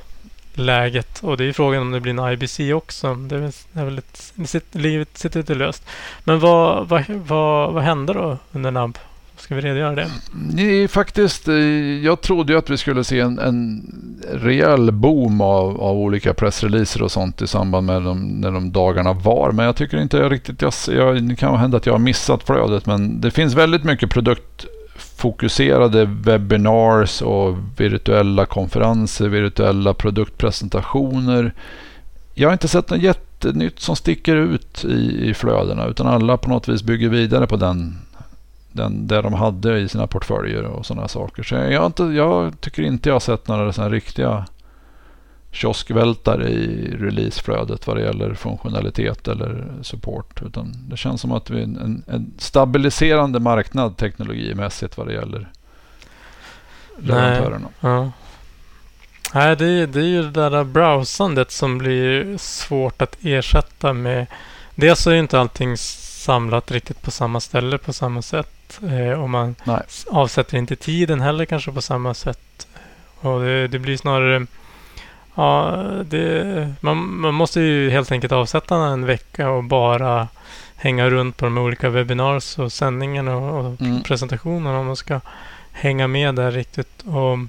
läget. 0.53 1.19
Och 1.23 1.38
det 1.38 1.43
är 1.43 1.45
ju 1.45 1.53
frågan 1.53 1.81
om 1.81 1.91
det 1.91 1.99
blir 1.99 2.19
en 2.19 2.33
IBC 2.33 2.60
också. 2.73 3.15
Det 3.15 3.36
är 3.36 3.86
väl, 3.86 3.97
ett, 3.97 4.33
det 4.36 4.75
livet 4.75 5.17
sitter 5.17 5.39
lite 5.39 5.55
löst. 5.55 5.86
Men 6.23 6.39
vad, 6.39 6.88
vad, 6.88 7.03
vad, 7.10 7.73
vad 7.73 7.83
hände 7.83 8.13
då 8.13 8.38
under 8.51 8.71
NAB? 8.71 8.97
Ska 9.38 9.55
vi 9.55 9.62
redogöra 9.62 9.95
det? 9.95 10.12
Nej, 10.53 10.88
faktiskt, 10.88 11.47
eh, 11.47 11.55
jag 12.03 12.21
trodde 12.21 12.53
ju 12.53 12.60
att 12.60 12.69
vi 12.69 12.77
skulle 12.77 13.03
se 13.03 13.19
en, 13.19 13.39
en 13.39 13.83
rejäl 14.33 14.91
boom 14.91 15.41
av, 15.41 15.81
av 15.81 15.97
olika 15.97 16.33
pressreleaser 16.33 17.01
och 17.01 17.12
sånt 17.12 17.41
i 17.41 17.47
samband 17.47 17.88
med 17.88 18.01
de, 18.01 18.27
när 18.27 18.51
de 18.51 18.71
dagarna 18.71 19.13
var. 19.13 19.51
Men 19.51 19.65
jag 19.65 19.75
tycker 19.75 20.01
inte 20.01 20.17
jag 20.17 20.31
riktigt, 20.31 20.62
jag, 20.62 20.73
jag, 20.88 21.23
det 21.23 21.36
kan 21.36 21.57
hända 21.57 21.77
att 21.77 21.86
jag 21.86 21.93
har 21.93 21.99
missat 21.99 22.43
flödet. 22.43 22.86
Men 22.86 23.21
det 23.21 23.31
finns 23.31 23.53
väldigt 23.53 23.83
mycket 23.83 24.10
produkt 24.10 24.65
fokuserade 25.17 26.06
webinars 26.06 27.21
och 27.21 27.58
virtuella 27.77 28.45
konferenser, 28.45 29.27
virtuella 29.27 29.93
produktpresentationer. 29.93 31.53
Jag 32.34 32.47
har 32.47 32.53
inte 32.53 32.67
sett 32.67 32.89
något 32.89 33.01
jättenytt 33.01 33.80
som 33.80 33.95
sticker 33.95 34.36
ut 34.36 34.86
i, 34.86 35.30
i 35.30 35.34
flödena 35.34 35.86
utan 35.86 36.08
alla 36.08 36.38
på 36.38 36.49
något 36.49 36.67
vis 36.67 36.84
bygger 36.84 37.10
vidare 37.10 37.47
på 37.47 37.56
den 37.56 37.95
den, 38.77 39.08
det 39.08 39.21
de 39.21 39.34
hade 39.34 39.80
i 39.80 39.89
sina 39.89 40.08
portföljer 40.08 40.63
och 40.63 40.86
sådana 40.86 41.08
saker. 41.08 41.43
Så 41.43 41.56
jag, 41.56 41.86
inte, 41.86 42.03
jag 42.03 42.62
tycker 42.62 42.84
inte 42.84 43.10
jag 43.10 43.15
har 43.15 43.19
sett 43.19 43.47
några 43.47 43.73
sådana 43.73 43.93
riktiga 43.93 44.45
kioskvältare 45.58 46.50
i 46.50 46.96
releaseflödet 47.00 47.88
vad 47.88 47.98
det 47.98 48.04
gäller 48.04 48.34
funktionalitet 48.34 49.28
eller 49.28 49.65
support. 49.82 50.41
Utan 50.41 50.74
det 50.89 50.98
känns 50.98 51.22
som 51.22 51.32
att 51.32 51.50
vi 51.50 51.60
är 51.60 51.63
en, 51.63 52.04
en 52.08 52.34
stabiliserande 52.38 53.39
marknad 53.39 53.98
teknologimässigt 53.98 54.98
vad 54.98 55.08
det 55.08 55.13
gäller 55.13 55.39
Nej. 55.39 57.08
leverantörerna. 57.08 57.67
Ja. 57.80 58.12
Nej, 59.34 59.56
det, 59.56 59.86
det 59.86 60.00
är 60.00 60.04
ju 60.04 60.24
det 60.24 60.50
där 60.50 60.63
browsandet 60.63 61.52
som 61.52 61.78
blir 61.78 62.38
svårt 62.38 63.02
att 63.02 63.17
ersätta 63.22 63.93
med... 63.93 64.28
Dels 64.76 65.08
är 65.08 65.12
ju 65.12 65.20
inte 65.20 65.39
allting 65.39 65.78
samlat 65.78 66.72
riktigt 66.72 67.02
på 67.02 67.12
samma 67.12 67.39
ställe 67.39 67.78
på 67.78 67.93
samma 67.93 68.22
sätt. 68.22 68.80
Eh, 68.84 69.22
och 69.22 69.30
man 69.30 69.56
Nej. 69.63 69.82
avsätter 70.08 70.58
inte 70.58 70.76
tiden 70.76 71.22
heller 71.22 71.46
kanske 71.46 71.72
på 71.72 71.82
samma 71.82 72.13
sätt. 72.13 72.67
Och 73.20 73.39
det, 73.39 73.67
det 73.67 73.80
blir 73.80 73.98
snarare... 73.98 74.48
Ja, 75.38 75.84
det, 76.06 76.73
man, 76.82 77.19
man 77.19 77.34
måste 77.34 77.60
ju 77.62 77.89
helt 77.89 78.12
enkelt 78.12 78.34
avsätta 78.34 78.76
en 78.76 79.06
vecka 79.06 79.50
och 79.50 79.63
bara 79.63 80.28
hänga 80.76 81.10
runt 81.10 81.38
på 81.38 81.45
de 81.45 81.58
olika 81.58 81.89
webinars 81.89 82.60
och 82.60 82.71
sändningarna 82.71 83.36
och, 83.38 83.65
och 83.65 83.82
Mm. 83.82 84.04
presentationerna 84.04 84.80
om 84.80 84.86
man 84.86 84.95
ska 84.95 85.21
hänga 85.71 86.08
med 86.08 86.36
där 86.36 86.52
riktigt. 86.52 87.02
Och 87.06 87.39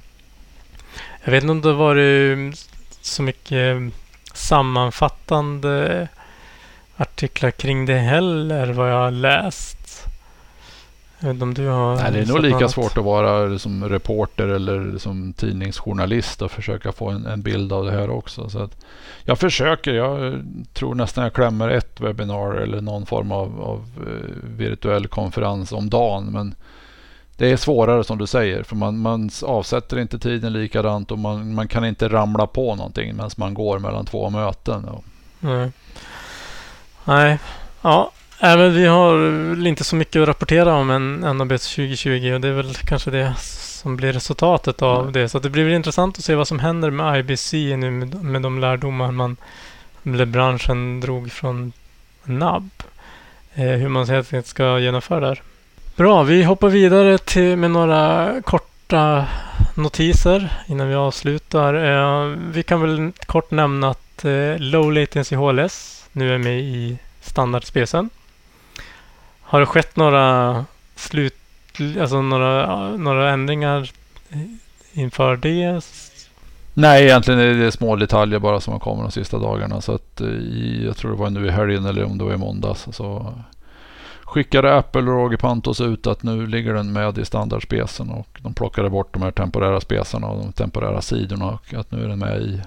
jag 1.24 1.32
vet 1.32 1.42
inte 1.42 1.50
om 1.50 1.60
det 1.60 1.68
har 1.68 1.74
varit 1.74 2.66
så 3.00 3.22
mycket 3.22 3.92
sammanfattande 4.34 6.08
artiklar 6.96 7.50
kring 7.50 7.86
det 7.86 7.98
heller 7.98 8.72
vad 8.72 8.90
jag 8.92 8.96
har 8.98 9.10
läst. 9.10 9.77
Jag 11.20 11.26
vet 11.26 11.34
inte 11.34 11.42
om 11.42 11.54
du 11.54 11.66
har 11.66 11.96
Nej, 11.96 12.12
det 12.12 12.18
är 12.18 12.26
nog 12.26 12.40
lika 12.40 12.68
svårt 12.68 12.98
att 12.98 13.04
vara 13.04 13.58
som 13.58 13.88
reporter 13.88 14.48
eller 14.48 14.98
som 14.98 15.32
tidningsjournalist 15.32 16.42
och 16.42 16.50
försöka 16.50 16.92
få 16.92 17.08
en, 17.08 17.26
en 17.26 17.42
bild 17.42 17.72
av 17.72 17.84
det 17.84 17.90
här 17.90 18.10
också. 18.10 18.48
Så 18.48 18.68
jag 19.22 19.38
försöker. 19.38 19.94
Jag 19.94 20.44
tror 20.72 20.94
nästan 20.94 21.24
jag 21.24 21.32
klämmer 21.32 21.68
ett 21.68 22.00
webbinar 22.00 22.54
eller 22.54 22.80
någon 22.80 23.06
form 23.06 23.32
av, 23.32 23.62
av 23.62 23.84
eh, 23.96 24.48
virtuell 24.56 25.06
konferens 25.06 25.72
om 25.72 25.90
dagen. 25.90 26.24
Men 26.24 26.54
det 27.36 27.50
är 27.50 27.56
svårare 27.56 28.04
som 28.04 28.18
du 28.18 28.26
säger 28.26 28.62
för 28.62 28.76
man, 28.76 28.98
man 28.98 29.30
avsätter 29.42 29.98
inte 29.98 30.18
tiden 30.18 30.52
likadant 30.52 31.10
och 31.10 31.18
man, 31.18 31.54
man 31.54 31.68
kan 31.68 31.84
inte 31.84 32.08
ramla 32.08 32.46
på 32.46 32.74
någonting 32.74 33.16
medan 33.16 33.30
man 33.36 33.54
går 33.54 33.78
mellan 33.78 34.06
två 34.06 34.30
möten. 34.30 34.84
Och, 34.84 35.04
Nej. 35.40 35.72
Nej. 37.04 37.38
Ja, 37.82 38.10
även 38.40 38.74
vi 38.74 38.86
har 38.86 39.66
inte 39.66 39.84
så 39.84 39.96
mycket 39.96 40.22
att 40.22 40.28
rapportera 40.28 40.74
om 40.74 40.90
än 40.90 41.38
NABS 41.38 41.74
2020 41.74 42.32
och 42.34 42.40
det 42.40 42.48
är 42.48 42.52
väl 42.52 42.74
kanske 42.74 43.10
det 43.10 43.34
som 43.38 43.96
blir 43.96 44.12
resultatet 44.12 44.82
av 44.82 45.04
Nej. 45.04 45.12
det. 45.12 45.28
Så 45.28 45.38
det 45.38 45.50
blir 45.50 45.64
väl 45.64 45.72
intressant 45.72 46.18
att 46.18 46.24
se 46.24 46.34
vad 46.34 46.48
som 46.48 46.58
händer 46.58 46.90
med 46.90 47.18
IBC 47.18 47.52
nu 47.52 47.90
med, 47.90 48.24
med 48.24 48.42
de 48.42 48.58
lärdomar 48.58 49.12
man 49.12 49.36
eller 50.04 50.26
branschen 50.26 51.00
drog 51.00 51.32
från 51.32 51.72
NAB. 52.24 52.70
Eh, 53.54 53.64
hur 53.64 53.88
man 53.88 54.08
helt 54.08 54.34
enkelt 54.34 54.46
ska 54.46 54.78
genomföra 54.78 55.20
det 55.20 55.26
här. 55.26 55.42
Bra, 55.96 56.22
vi 56.22 56.42
hoppar 56.42 56.68
vidare 56.68 57.18
till 57.18 57.56
med 57.56 57.70
några 57.70 58.34
korta 58.42 59.26
notiser 59.74 60.62
innan 60.66 60.88
vi 60.88 60.94
avslutar. 60.94 61.74
Eh, 61.74 62.36
vi 62.52 62.62
kan 62.62 62.80
väl 62.80 63.12
kort 63.26 63.50
nämna 63.50 63.90
att 63.90 64.24
eh, 64.24 64.58
Low 64.58 64.92
Latency 64.92 65.36
HLS 65.36 66.04
nu 66.12 66.34
är 66.34 66.38
med 66.38 66.60
i 66.60 66.98
standardspecen. 67.20 68.10
Har 69.50 69.60
det 69.60 69.66
skett 69.66 69.96
några 69.96 70.64
slut, 70.96 71.34
alltså 72.00 72.22
några, 72.22 72.88
några 72.96 73.30
ändringar 73.30 73.90
inför 74.92 75.36
det? 75.36 75.84
Nej, 76.74 77.04
egentligen 77.04 77.40
är 77.40 77.54
det 77.54 77.72
små 77.72 77.96
detaljer 77.96 78.38
bara 78.38 78.60
som 78.60 78.72
har 78.72 78.80
kommit 78.80 79.04
de 79.04 79.10
sista 79.10 79.38
dagarna. 79.38 79.80
Så 79.80 79.94
att 79.94 80.20
eh, 80.20 80.26
i, 80.26 80.84
jag 80.86 80.96
tror 80.96 81.10
det 81.10 81.16
var 81.16 81.30
nu 81.30 81.46
i 81.46 81.50
helgen 81.50 81.84
eller 81.84 82.04
om 82.04 82.18
det 82.18 82.24
var 82.24 82.34
i 82.34 82.36
måndags. 82.36 82.88
Så 82.92 83.34
skickade 84.22 84.76
Apple 84.76 85.00
och 85.00 85.06
Roger 85.06 85.36
Pantos 85.36 85.80
ut 85.80 86.06
att 86.06 86.22
nu 86.22 86.46
ligger 86.46 86.74
den 86.74 86.92
med 86.92 87.18
i 87.18 87.24
standardspecen 87.24 88.10
och 88.10 88.38
de 88.42 88.54
plockade 88.54 88.90
bort 88.90 89.14
de 89.14 89.22
här 89.22 89.30
temporära 89.30 89.80
specarna 89.80 90.26
och 90.26 90.38
de 90.38 90.52
temporära 90.52 91.02
sidorna 91.02 91.46
och 91.46 91.74
att 91.74 91.90
nu 91.90 92.04
är 92.04 92.08
den 92.08 92.18
med 92.18 92.42
i, 92.42 92.60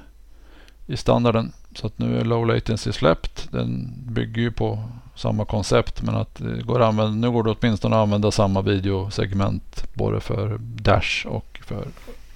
i 0.88 0.98
standarden. 0.98 1.52
Så 1.76 1.88
att 1.88 2.00
nu 2.00 2.20
är 2.20 2.26
low 2.26 2.48
latency 2.48 2.92
släppt. 2.92 3.52
Den 3.52 3.94
bygger 4.08 4.42
ju 4.42 4.52
på 4.52 4.84
samma 5.16 5.46
koncept 5.46 6.02
men 6.02 6.16
att 6.16 6.36
det 6.36 6.62
går 6.62 6.82
att 6.82 6.88
använda, 6.88 7.12
nu 7.12 7.32
går 7.32 7.44
det 7.44 7.56
åtminstone 7.60 7.96
att 7.96 8.02
använda 8.02 8.32
samma 8.32 8.62
videosegment 8.62 9.86
både 9.94 10.20
för 10.20 10.58
Dash 10.60 11.26
och 11.28 11.60
för 11.66 11.86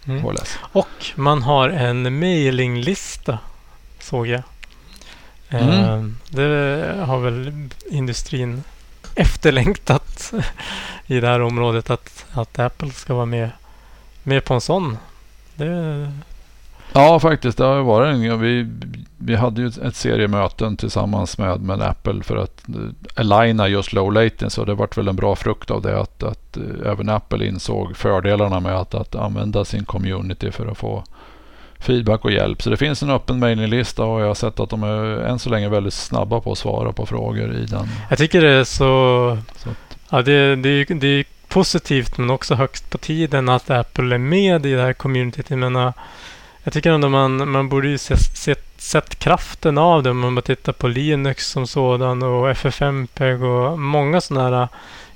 Mm. 0.08 0.24
HLS. 0.24 0.60
Och 0.71 1.06
man 1.15 1.43
har 1.43 1.69
en 1.69 2.19
mailinglista 2.19 3.39
såg 4.00 4.28
jag. 4.28 4.41
Mm. 5.50 5.69
Eh, 5.69 6.04
det 6.30 7.04
har 7.06 7.19
väl 7.19 7.69
industrin 7.91 8.63
efterlängtat 9.15 10.34
i 11.08 11.19
det 11.19 11.28
här 11.28 11.41
området 11.41 11.89
att, 11.89 12.26
att 12.32 12.60
Apple 12.60 12.91
ska 12.91 13.13
vara 13.13 13.26
med, 13.26 13.50
med 14.24 14.45
på 14.45 14.54
en 14.54 14.62
sån. 14.62 14.98
Det, 15.56 16.12
Ja, 16.93 17.19
faktiskt. 17.19 17.58
Det 17.58 17.63
har 17.63 17.82
varit 17.82 18.15
en, 18.15 18.41
vi, 18.41 18.67
vi 19.17 19.36
hade 19.36 19.62
ju 19.62 19.67
ett 19.67 19.95
seriemöten 19.95 20.78
tillsammans 20.78 21.38
med, 21.38 21.62
med 21.62 21.82
Apple 21.82 22.24
för 22.24 22.38
att 22.38 22.63
eh, 22.69 22.76
aligna 23.15 23.67
just 23.67 23.93
low 23.93 24.13
latency. 24.13 24.62
Och 24.62 24.67
det 24.67 24.74
vart 24.74 24.98
väl 24.98 25.08
en 25.08 25.15
bra 25.15 25.36
frukt 25.36 25.71
av 25.71 25.82
det 25.82 26.00
att, 26.00 26.24
att 26.24 26.58
eh, 26.58 26.91
även 26.91 27.10
Apple 27.10 27.48
insåg 27.48 27.98
fördelarna 27.98 28.60
med 28.60 28.76
att, 28.76 28.93
att 28.93 29.15
använda 29.15 29.65
sin 29.65 29.86
community 29.86 30.52
för 30.52 30.67
att 30.67 30.78
få 30.78 31.04
feedback 31.80 32.26
och 32.26 32.32
hjälp. 32.32 32.62
Så 32.62 32.69
det 32.69 32.78
finns 32.78 33.04
en 33.04 33.10
öppen 33.10 33.39
mailinglista 33.39 34.04
och 34.04 34.21
jag 34.21 34.28
har 34.28 34.36
sett 34.36 34.60
att 34.60 34.69
de 34.69 34.84
är 34.84 35.19
än 35.19 35.39
så 35.39 35.50
länge 35.50 35.69
väldigt 35.69 35.93
snabba 35.93 36.39
på 36.39 36.52
att 36.52 36.58
svara 36.58 36.91
på 36.91 37.06
frågor 37.06 37.56
i 37.56 37.65
den. 37.65 37.88
jag 38.10 38.17
tycker 38.17 38.41
det 38.41 38.52
är 38.52 38.63
så... 38.63 39.38
Så 39.58 39.69
Ja, 40.10 40.21
det, 40.21 40.56
det, 40.56 40.84
det 40.84 41.08
är 41.08 41.26
positivt 41.48 42.17
men 42.17 42.30
också 42.30 42.56
högst 42.56 42.89
på 42.89 42.98
tiden 42.98 43.50
att 43.50 43.69
Apple 43.69 44.15
är 44.15 44.19
med 44.19 44.65
i 44.65 44.74
det 44.74 44.82
här 44.82 44.93
communityt. 44.93 45.50
Jag 45.50 45.60
menar, 45.60 45.93
jag 46.65 46.73
tycker 46.73 46.91
ändå 46.91 47.10
man, 47.10 47.49
man 47.49 47.69
borde 47.69 47.88
ju 47.88 47.97
se, 47.97 48.17
se, 48.17 48.56
sett 48.78 49.19
kraften 49.19 49.78
av 49.78 50.04
det 50.04 50.10
om 50.10 50.19
man 50.19 50.36
bara 50.36 50.41
tittar 50.41 50.73
på 50.73 50.88
Linux 50.88 51.47
som 51.47 51.67
sådan 51.67 52.23
och 52.23 52.49
FFmpeg 52.49 53.43
och 53.43 53.80
många 53.80 54.21
sådana 54.21 54.58
här 54.58 54.67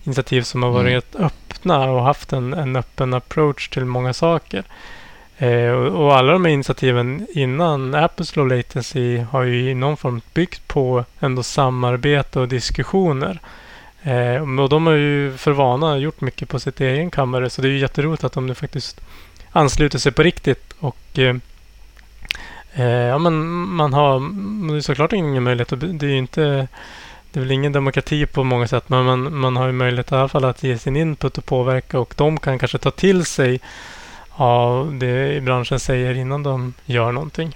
initiativ 0.03 0.41
som 0.41 0.63
har 0.63 0.69
varit 0.69 1.15
öppna 1.15 1.91
och 1.91 2.03
haft 2.03 2.33
en, 2.33 2.53
en 2.53 2.75
öppen 2.75 3.13
approach 3.13 3.69
till 3.69 3.85
många 3.85 4.13
saker. 4.13 4.63
Eh, 5.37 5.71
och, 5.71 6.05
och 6.05 6.17
alla 6.17 6.31
de 6.31 6.45
här 6.45 6.51
initiativen 6.51 7.27
innan 7.29 7.95
Apples 7.95 8.35
Low 8.35 8.47
Latency 8.47 9.17
har 9.17 9.43
ju 9.43 9.69
i 9.69 9.73
någon 9.75 9.97
form 9.97 10.21
byggt 10.33 10.67
på 10.67 11.05
ändå 11.19 11.43
samarbete 11.43 12.39
och 12.39 12.47
diskussioner. 12.47 13.39
Eh, 14.03 14.59
och 14.59 14.69
de 14.69 14.87
har 14.87 14.93
ju 14.93 15.37
för 15.37 15.51
vana 15.51 15.97
gjort 15.97 16.21
mycket 16.21 16.49
på 16.49 16.59
sitt 16.59 16.81
egen 16.81 17.11
kammare 17.11 17.49
så 17.49 17.61
det 17.61 17.67
är 17.67 17.71
ju 17.71 17.79
jätteroligt 17.79 18.23
att 18.23 18.33
de 18.33 18.47
nu 18.47 18.55
faktiskt 18.55 19.01
ansluter 19.51 19.99
sig 19.99 20.11
på 20.11 20.23
riktigt 20.23 20.73
och 20.79 20.97
eh, 21.19 21.35
eh, 22.73 22.85
ja, 22.85 23.17
men 23.17 23.47
man 23.51 23.93
har 23.93 24.19
har 24.67 24.75
ju 24.75 24.81
såklart 24.81 25.13
ingen 25.13 25.43
möjlighet 25.43 25.73
det 25.99 26.05
är 26.05 26.09
ju 26.09 26.17
inte 26.17 26.67
det 27.31 27.39
är 27.39 27.41
väl 27.41 27.51
ingen 27.51 27.71
demokrati 27.71 28.25
på 28.25 28.43
många 28.43 28.67
sätt 28.67 28.89
men 28.89 29.05
man, 29.05 29.37
man 29.37 29.55
har 29.55 29.65
ju 29.67 29.73
möjlighet 29.73 30.11
i 30.11 30.15
alla 30.15 30.27
fall 30.27 30.45
att 30.45 30.63
ge 30.63 30.77
sin 30.77 30.95
input 30.95 31.37
och 31.37 31.45
påverka 31.45 31.99
och 31.99 32.13
de 32.17 32.39
kan 32.39 32.59
kanske 32.59 32.77
ta 32.77 32.91
till 32.91 33.25
sig 33.25 33.59
av 34.29 34.93
det 34.99 35.43
branschen 35.43 35.79
säger 35.79 36.13
innan 36.13 36.43
de 36.43 36.73
gör 36.85 37.11
någonting. 37.11 37.55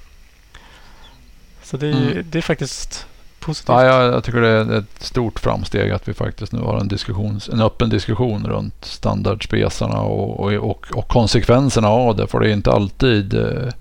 Så 1.64 1.78
det 1.78 1.88
är, 1.88 2.12
Mm. 2.12 2.26
det 2.30 2.38
är 2.38 2.42
faktiskt 2.42 3.08
positivt. 3.46 3.70
ja, 3.70 3.86
jag, 3.86 4.14
jag 4.14 4.24
tycker 4.24 4.42
det 4.42 4.50
är 4.50 4.78
ett 4.78 5.04
stort 5.04 5.40
framsteg 5.40 5.92
att 5.92 6.08
vi 6.08 6.14
faktiskt 6.14 6.52
nu 6.52 6.60
har 6.60 6.78
en, 6.80 6.88
diskussion, 6.88 7.40
en 7.52 7.62
öppen 7.62 7.90
diskussion 7.90 8.46
runt 8.46 8.86
standardspesarna 8.86 10.02
och, 10.02 10.40
och, 10.40 10.54
och, 10.54 10.86
och 10.94 11.08
konsekvenserna 11.08 11.88
av 11.88 12.16
det. 12.16 12.28
För 12.28 12.40
det 12.40 12.50
är 12.50 12.54
inte 12.54 12.72
alltid 12.72 13.34
eh, 13.34 13.74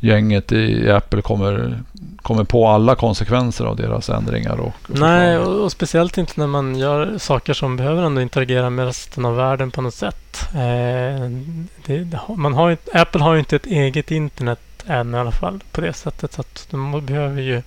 gänget 0.00 0.52
i 0.52 0.90
Apple 0.90 1.22
kommer, 1.22 1.82
kommer 2.22 2.44
på 2.44 2.68
alla 2.68 2.94
konsekvenser 2.94 3.64
av 3.64 3.76
deras 3.76 4.10
ändringar. 4.10 4.60
Och, 4.60 4.74
och 4.88 4.98
Nej, 4.98 5.38
och, 5.38 5.64
och 5.64 5.72
speciellt 5.72 6.18
inte 6.18 6.32
när 6.36 6.46
man 6.46 6.76
gör 6.76 7.18
saker 7.18 7.54
som 7.54 7.76
behöver 7.76 8.02
ändå 8.02 8.20
interagera 8.20 8.70
med 8.70 8.86
resten 8.86 9.24
av 9.24 9.36
världen 9.36 9.70
på 9.70 9.82
något 9.82 9.94
sätt. 9.94 10.48
Eh, 10.54 11.30
det, 11.86 12.18
man 12.36 12.54
har, 12.54 12.76
Apple 12.92 13.22
har 13.22 13.32
ju 13.32 13.38
inte 13.38 13.56
ett 13.56 13.66
eget 13.66 14.10
internet 14.10 14.60
än 14.86 15.14
i 15.14 15.18
alla 15.18 15.32
fall 15.32 15.60
på 15.72 15.80
det 15.80 15.92
sättet. 15.92 16.32
Så 16.32 16.40
att 16.40 16.66
de 16.70 17.06
behöver 17.06 17.42
ju 17.42 17.62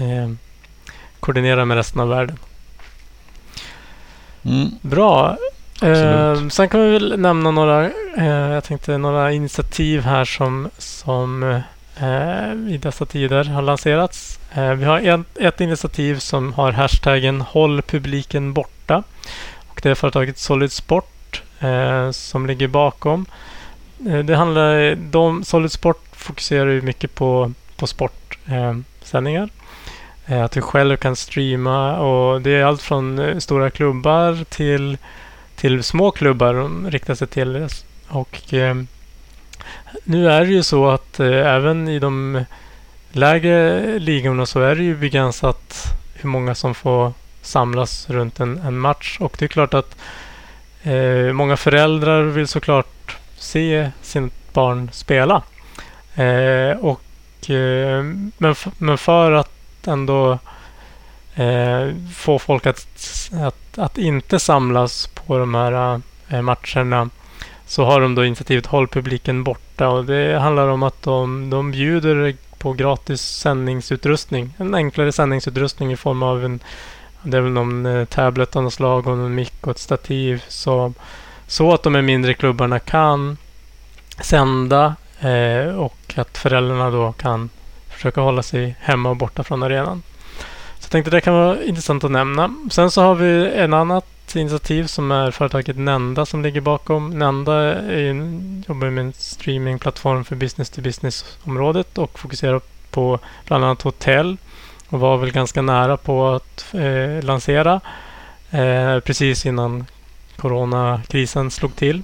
eh, 0.00 0.30
koordinera 1.20 1.64
med 1.64 1.76
resten 1.76 2.00
av 2.00 2.08
världen. 2.08 2.38
Mm. 4.44 4.70
Bra. 4.80 5.36
Eh, 5.82 6.48
sen 6.48 6.68
kan 6.68 6.80
vi 6.80 6.90
väl 6.90 7.20
nämna 7.20 7.50
några, 7.50 7.84
eh, 8.16 8.26
jag 8.26 8.64
tänkte 8.64 8.98
några 8.98 9.32
initiativ 9.32 10.02
här 10.02 10.24
som, 10.24 10.70
som 10.78 11.42
eh, 12.00 12.72
i 12.74 12.78
dessa 12.82 13.06
tider 13.06 13.44
har 13.44 13.62
lanserats. 13.62 14.40
Eh, 14.54 14.72
vi 14.72 14.84
har 14.84 15.00
ett, 15.00 15.38
ett 15.40 15.60
initiativ 15.60 16.18
som 16.18 16.52
har 16.52 16.72
hashtaggen 16.72 17.40
Håll 17.40 17.82
publiken 17.82 18.52
borta. 18.52 19.02
Och 19.68 19.80
det 19.82 19.90
är 19.90 19.94
företaget 19.94 20.38
Solid 20.38 20.72
Sport 20.72 21.42
eh, 21.60 22.10
som 22.10 22.46
ligger 22.46 22.68
bakom. 22.68 23.26
Det 24.24 24.36
handlar, 24.36 24.94
de, 24.94 25.44
Solid 25.44 25.72
Sport 25.72 26.04
fokuserar 26.12 26.70
ju 26.70 26.82
mycket 26.82 27.14
på, 27.14 27.52
på 27.76 27.86
sportsändningar. 27.86 28.84
Sändningar. 29.06 29.48
Eh, 30.26 30.44
att 30.44 30.52
du 30.52 30.60
själv 30.60 30.96
kan 30.96 31.16
streama 31.16 31.98
och 31.98 32.42
det 32.42 32.50
är 32.50 32.64
allt 32.64 32.82
från 32.82 33.18
eh, 33.18 33.38
stora 33.38 33.70
klubbar 33.70 34.44
till, 34.48 34.98
till 35.56 35.82
små 35.82 36.10
klubbar 36.10 36.54
de 36.54 36.90
riktar 36.90 37.14
sig 37.14 37.28
till. 37.28 37.68
Och 38.08 38.54
eh, 38.54 38.76
Nu 40.04 40.30
är 40.30 40.40
det 40.40 40.52
ju 40.52 40.62
så 40.62 40.88
att 40.88 41.20
eh, 41.20 41.54
även 41.54 41.88
i 41.88 41.98
de 41.98 42.44
lägre 43.12 43.82
ligorna 43.98 44.46
så 44.46 44.60
är 44.60 44.74
det 44.74 44.82
ju 44.82 44.96
begränsat 44.96 45.84
hur 46.14 46.28
många 46.28 46.54
som 46.54 46.74
får 46.74 47.12
samlas 47.42 48.10
runt 48.10 48.40
en, 48.40 48.58
en 48.58 48.78
match. 48.78 49.16
Och 49.20 49.36
det 49.38 49.44
är 49.44 49.48
klart 49.48 49.74
att 49.74 49.96
eh, 50.82 51.32
många 51.32 51.56
föräldrar 51.56 52.22
vill 52.22 52.48
såklart 52.48 53.16
se 53.36 53.90
sitt 54.02 54.52
barn 54.52 54.90
spela. 54.92 55.42
Eh, 56.14 56.70
och, 57.46 57.50
eh, 57.50 58.04
men, 58.38 58.54
men 58.78 58.98
för 58.98 59.32
att 59.32 59.86
ändå 59.86 60.38
eh, 61.34 61.90
få 62.14 62.38
folk 62.38 62.66
att, 62.66 62.86
att, 63.32 63.78
att 63.78 63.98
inte 63.98 64.38
samlas 64.38 65.06
på 65.06 65.38
de 65.38 65.54
här 65.54 66.00
eh, 66.28 66.42
matcherna 66.42 67.10
så 67.66 67.84
har 67.84 68.00
de 68.00 68.14
då 68.14 68.24
initiativet 68.24 68.66
Håll 68.66 68.88
publiken 68.88 69.44
borta 69.44 69.88
och 69.88 70.04
det 70.04 70.38
handlar 70.38 70.68
om 70.68 70.82
att 70.82 71.02
de, 71.02 71.50
de 71.50 71.70
bjuder 71.70 72.36
på 72.58 72.72
gratis 72.72 73.22
sändningsutrustning. 73.22 74.54
En 74.56 74.74
enklare 74.74 75.12
sändningsutrustning 75.12 75.92
i 75.92 75.96
form 75.96 76.22
av 76.22 76.44
en 76.44 76.60
det 77.22 77.36
är 77.36 77.40
väl 77.40 77.52
någon 77.52 77.86
eh, 77.86 78.04
tablet 78.04 78.56
av 78.56 78.62
något 78.62 78.72
slag 78.72 79.06
och 79.06 79.12
en 79.12 79.34
mick 79.34 79.66
och 79.66 79.70
ett 79.70 79.78
stativ. 79.78 80.44
Så, 80.48 80.92
så 81.46 81.74
att 81.74 81.82
de 81.82 81.94
här 81.94 82.02
mindre 82.02 82.34
klubbarna 82.34 82.78
kan 82.78 83.36
sända 84.20 84.94
eh, 85.20 85.76
och 85.76 86.14
att 86.16 86.38
föräldrarna 86.38 86.90
då 86.90 87.12
kan 87.12 87.50
försöka 87.88 88.20
hålla 88.20 88.42
sig 88.42 88.76
hemma 88.80 89.10
och 89.10 89.16
borta 89.16 89.44
från 89.44 89.62
arenan. 89.62 90.02
Så 90.78 90.84
jag 90.84 90.90
tänkte 90.90 91.10
det 91.10 91.20
kan 91.20 91.34
vara 91.34 91.62
intressant 91.62 92.04
att 92.04 92.10
nämna. 92.10 92.54
Sen 92.70 92.90
så 92.90 93.02
har 93.02 93.14
vi 93.14 93.52
en 93.54 93.74
annat 93.74 94.06
initiativ 94.34 94.86
som 94.86 95.10
är 95.10 95.30
företaget 95.30 95.76
Nenda 95.76 96.26
som 96.26 96.42
ligger 96.42 96.60
bakom. 96.60 97.18
Nenda 97.18 97.54
är 97.54 98.10
en, 98.10 98.64
jobbar 98.68 98.90
med 98.90 99.04
en 99.04 99.12
streamingplattform 99.12 100.24
för 100.24 100.36
business 100.36 100.70
to 100.70 100.80
business-området 100.80 101.98
och 101.98 102.18
fokuserar 102.18 102.60
på 102.90 103.18
bland 103.46 103.64
annat 103.64 103.82
hotell 103.82 104.36
och 104.88 105.00
var 105.00 105.16
väl 105.16 105.32
ganska 105.32 105.62
nära 105.62 105.96
på 105.96 106.28
att 106.28 106.74
eh, 106.74 107.24
lansera 107.24 107.80
eh, 108.50 109.00
precis 109.00 109.46
innan 109.46 109.86
coronakrisen 110.36 111.50
slog 111.50 111.76
till. 111.76 112.02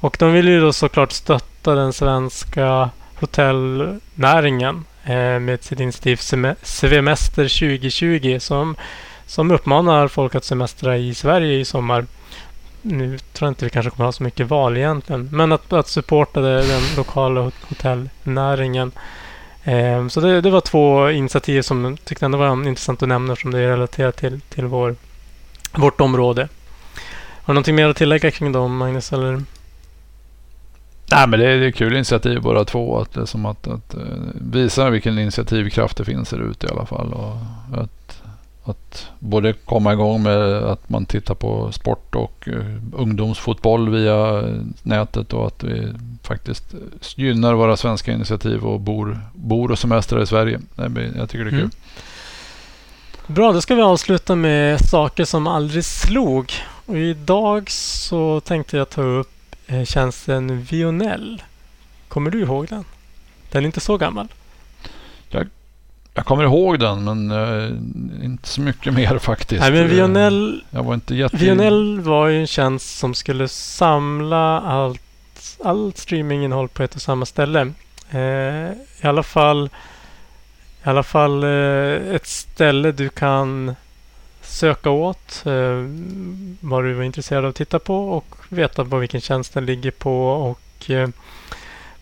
Och 0.00 0.16
de 0.18 0.32
vill 0.32 0.48
ju 0.48 0.60
då 0.60 0.72
såklart 0.72 1.12
stötta 1.12 1.48
den 1.74 1.92
svenska 1.92 2.90
hotellnäringen 3.20 4.84
eh, 5.04 5.38
med 5.40 5.64
sitt 5.64 5.80
initiativ 5.80 6.16
Semester 6.62 7.42
2020 7.42 8.38
som, 8.40 8.76
som 9.26 9.50
uppmanar 9.50 10.08
folk 10.08 10.34
att 10.34 10.44
semestra 10.44 10.96
i 10.96 11.14
Sverige 11.14 11.58
i 11.58 11.64
sommar. 11.64 12.06
Nu 12.82 13.18
tror 13.18 13.46
jag 13.46 13.50
inte 13.50 13.64
vi 13.64 13.70
kanske 13.70 13.90
kommer 13.90 14.04
ha 14.04 14.12
så 14.12 14.22
mycket 14.22 14.46
val 14.46 14.76
egentligen, 14.76 15.28
men 15.32 15.52
att, 15.52 15.72
att 15.72 15.88
supporta 15.88 16.40
det, 16.40 16.66
den 16.66 16.82
lokala 16.96 17.50
hotellnäringen. 17.68 18.92
Eh, 19.64 20.08
så 20.08 20.20
det, 20.20 20.40
det, 20.40 20.50
var 20.50 20.60
två 20.60 21.10
initiativ 21.10 21.62
som 21.62 21.84
jag 21.84 22.04
tyckte 22.04 22.24
ändå 22.24 22.38
var 22.38 22.68
intressant 22.68 23.02
att 23.02 23.08
nämna 23.08 23.32
eftersom 23.32 23.50
det 23.50 23.60
är 23.60 23.68
relaterat 23.68 24.16
till, 24.16 24.40
till 24.40 24.64
vår, 24.64 24.96
vårt 25.72 26.00
område. 26.00 26.48
Har 27.42 27.52
du 27.52 27.54
någonting 27.54 27.74
mer 27.74 27.88
att 27.88 27.96
tillägga 27.96 28.30
kring 28.30 28.52
dem, 28.52 28.76
Magnus? 28.76 29.12
Eller? 29.12 29.42
Nej, 31.10 31.28
men 31.28 31.40
det 31.40 31.46
är, 31.46 31.60
det 31.60 31.66
är 31.66 31.70
kul 31.70 31.94
initiativ 31.94 32.42
båda 32.42 32.64
två. 32.64 32.98
Att, 32.98 33.12
det 33.12 33.26
som 33.26 33.46
att, 33.46 33.66
att, 33.66 33.94
eh, 33.94 34.00
visa 34.34 34.90
vilken 34.90 35.18
initiativkraft 35.18 35.96
det 35.96 36.04
finns 36.04 36.30
där 36.30 36.50
ute 36.50 36.66
i 36.66 36.70
alla 36.70 36.86
fall. 36.86 37.12
Och 37.12 37.36
att, 37.82 38.22
att 38.64 39.06
både 39.18 39.52
komma 39.52 39.92
igång 39.92 40.22
med 40.22 40.38
att 40.52 40.88
man 40.88 41.06
tittar 41.06 41.34
på 41.34 41.72
sport 41.72 42.14
och 42.14 42.48
eh, 42.48 42.64
ungdomsfotboll 42.96 43.88
via 43.88 44.44
nätet 44.82 45.32
och 45.32 45.46
att 45.46 45.64
vi 45.64 45.88
faktiskt 46.22 46.74
gynnar 47.16 47.54
våra 47.54 47.76
svenska 47.76 48.12
initiativ 48.12 48.64
och 48.64 48.80
bor, 48.80 49.20
bor 49.34 49.70
och 49.70 49.78
semestrar 49.78 50.22
i 50.22 50.26
Sverige. 50.26 50.60
Jag 51.16 51.30
tycker 51.30 51.44
det 51.44 51.50
är 51.50 51.50
kul. 51.50 51.58
Mm. 51.58 51.70
Bra, 53.26 53.52
då 53.52 53.60
ska 53.60 53.74
vi 53.74 53.82
avsluta 53.82 54.34
med 54.34 54.80
saker 54.80 55.24
som 55.24 55.46
aldrig 55.46 55.84
slog. 55.84 56.52
Och 56.86 56.96
idag 56.96 57.70
så 57.70 58.40
tänkte 58.40 58.76
jag 58.76 58.90
ta 58.90 59.02
upp 59.02 59.37
tjänsten 59.86 60.62
Vionell. 60.62 61.42
Kommer 62.08 62.30
du 62.30 62.40
ihåg 62.40 62.66
den? 62.66 62.84
Den 63.50 63.62
är 63.62 63.66
inte 63.66 63.80
så 63.80 63.96
gammal. 63.96 64.28
Jag, 65.28 65.48
jag 66.14 66.24
kommer 66.24 66.44
ihåg 66.44 66.78
den, 66.78 67.04
men 67.04 67.30
uh, 67.30 68.24
inte 68.24 68.48
så 68.48 68.60
mycket 68.60 68.94
mer 68.94 69.18
faktiskt. 69.18 69.60
Nej, 69.60 69.72
men 69.72 69.88
Vionell, 69.88 70.64
jag 70.70 70.82
var 70.82 70.94
inte 70.94 71.14
jätte... 71.14 71.36
Vionell 71.36 72.00
var 72.00 72.28
ju 72.28 72.40
en 72.40 72.46
tjänst 72.46 72.98
som 72.98 73.14
skulle 73.14 73.48
samla 73.48 74.60
allt 74.60 75.02
allt 75.64 75.98
streaminginnehåll 75.98 76.68
på 76.68 76.82
ett 76.82 76.94
och 76.94 77.02
samma 77.02 77.26
ställe. 77.26 77.72
Eh, 78.10 78.70
I 79.00 79.02
alla 79.02 79.22
fall, 79.22 79.70
i 80.84 80.88
alla 80.88 81.02
fall 81.02 81.44
eh, 81.44 82.14
ett 82.14 82.26
ställe 82.26 82.92
du 82.92 83.08
kan 83.08 83.74
söka 84.48 84.90
åt 84.90 85.42
eh, 85.46 85.84
vad 86.60 86.84
du 86.84 86.94
var 86.94 87.02
intresserad 87.02 87.44
av 87.44 87.50
att 87.50 87.56
titta 87.56 87.78
på 87.78 88.08
och 88.08 88.36
veta 88.48 88.84
på 88.84 88.96
vilken 88.96 89.20
tjänst 89.20 89.54
den 89.54 89.66
ligger 89.66 89.90
på 89.90 90.28
och 90.28 90.90
eh, 90.90 91.08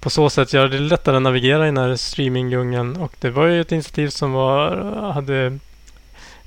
på 0.00 0.10
så 0.10 0.30
sätt 0.30 0.52
göra 0.52 0.68
det 0.68 0.78
lättare 0.78 1.16
att 1.16 1.22
navigera 1.22 1.64
i 1.64 1.68
den 1.68 1.76
här 1.76 1.96
streamingdjungeln. 1.96 2.96
Och 2.96 3.14
det 3.20 3.30
var 3.30 3.46
ju 3.46 3.60
ett 3.60 3.72
initiativ 3.72 4.08
som 4.08 4.32
var, 4.32 4.76
hade 5.12 5.58